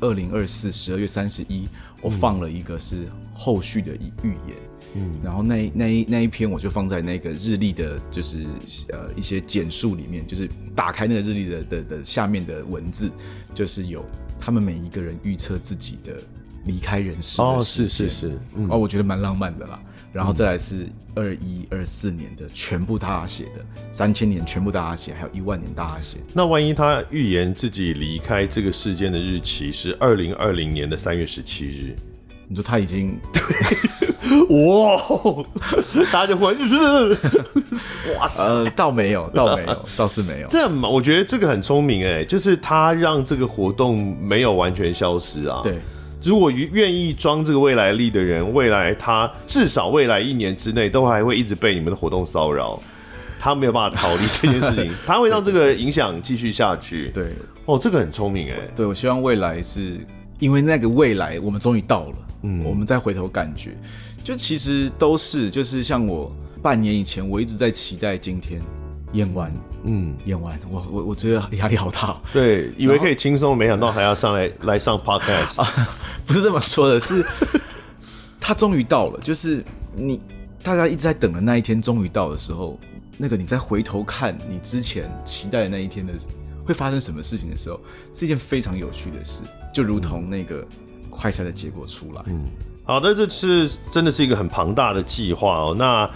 [0.00, 1.66] 二零二四十二月三十一，
[2.00, 4.56] 我放了一个是后续的预言，
[4.94, 8.46] 嗯，然后那那一那一篇我就放在那个日历的，就是
[8.90, 13.10] 呃一些简述里面，就是打开那个日历的的的下面的文字，
[13.52, 14.04] 就是有
[14.38, 16.16] 他们每一个人预测自己的
[16.66, 19.82] 离开人世哦，是是是，嗯、哦，我觉得蛮浪漫的啦。
[20.12, 26.18] 然后再来是二一二四年的全部大家写的，三千年全部大家写，还有一万年大家写。
[26.34, 31.96] 那万一他预言自己离开这个世间的日期是二零二零年的三月十七日，
[32.48, 33.42] 你说他已经对
[34.50, 35.46] 哇，
[36.12, 36.76] 大家就会是
[38.16, 40.48] 哇塞，呃，倒没有，倒没有，倒是没有。
[40.48, 45.60] 这样嘛，我觉得这个很聪明哎，就是他让这个活动没有完全消失啊。
[45.62, 45.80] 对。
[46.22, 52.78] 如果愿意装这个未来力的人，未来他至少未来一年之内都还会一直被你们的活动骚扰，
[53.38, 57.10] 他没有办法逃离这件事情，他会让这个影响继续下去。
[57.14, 57.32] 对，
[57.64, 58.56] 哦，这个很聪明哎。
[58.76, 59.98] 对，我希望未来是
[60.38, 63.70] 因为那个未来，我们终于到了，嗯，我们再回头感觉，
[64.22, 68.60] 就其实都是，就是像我半年以前，我一直在期待今天。
[69.12, 69.52] 演完，
[69.84, 72.16] 嗯，演完，我我我觉得压力好大。
[72.32, 75.60] 对，以为可以轻松，没想到还要上来来上 podcast。
[75.60, 75.88] 啊，
[76.26, 77.26] 不是这么说的，是
[78.40, 79.64] 他终于到了，就是
[79.96, 80.20] 你
[80.62, 82.78] 大家一直在等的那一天终于到的时候，
[83.18, 86.12] 那个你再回头看你之前期待的那一天的
[86.64, 87.80] 会发生什么事情的时候，
[88.14, 89.42] 是一件非常有趣的事，
[89.74, 90.64] 就如同那个
[91.10, 92.22] 快赛的结果出来。
[92.26, 92.44] 嗯，
[92.84, 95.74] 好的，这次真的是一个很庞大的计划哦。
[95.76, 96.08] 那。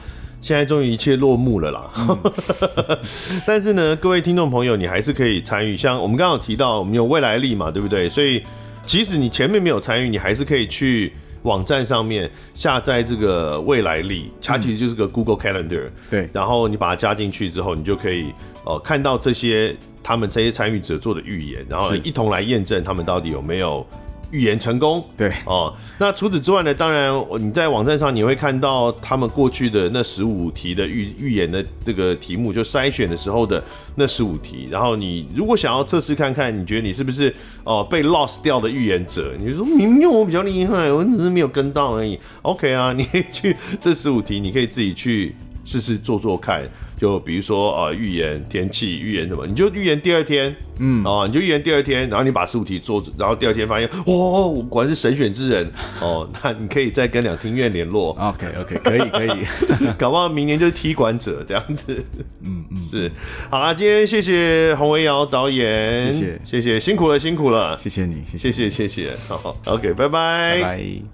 [0.44, 2.98] 现在终于一切落幕了啦，嗯、
[3.48, 5.74] 但是呢，各位听众朋友，你还是可以参与。
[5.74, 8.10] 像我们刚刚有提到，我们有未来力嘛，对不对？
[8.10, 8.42] 所以
[8.84, 11.10] 即使你前面没有参与，你还是可以去
[11.44, 15.88] 网站上面下载这个未来历，它其实就是个 Google Calendar。
[16.10, 18.26] 对，然后你把它加进去之后，你就可以
[18.66, 23.86] 呃看到这些他们这些参与者做的预言，然后一同来验证他们到底有没有。
[24.34, 25.72] 预言成功，对哦。
[25.98, 26.74] 那除此之外呢？
[26.74, 33.62] 当然，你在网站上你会看到他们过去的那十五题的预预言的这个题目，就筛选的时候的
[33.94, 34.66] 那十五题。
[34.68, 37.32] 然后你如果想要测试看看，你觉得你是不是
[37.62, 39.32] 哦、呃、被 lost 掉的预言者？
[39.38, 42.18] 你就说明明我比较厉害，我只是没有跟到而已。
[42.42, 45.32] OK 啊，你可以去这十五题，你可以自己去
[45.64, 46.64] 试试做做看。
[47.04, 59.44] 就比如说啊，预言天气，预言什么，你就预言第二天，嗯，哦，你就预言第二天，然后你把十五题做，然后第二天发现，哇，我果然是神选之人， 哦，那你可以再跟两厅院联络，OK OK，可以可以，
[59.98, 62.02] 搞不好明年就是踢馆者这样子，
[62.40, 63.12] 嗯嗯，是，
[63.50, 66.40] 好啦，今天谢谢洪维尧导演，谢谢。
[66.42, 71.13] 谢谢，辛苦了辛苦了，谢谢你，谢谢谢谢，好好，OK，拜拜，拜拜。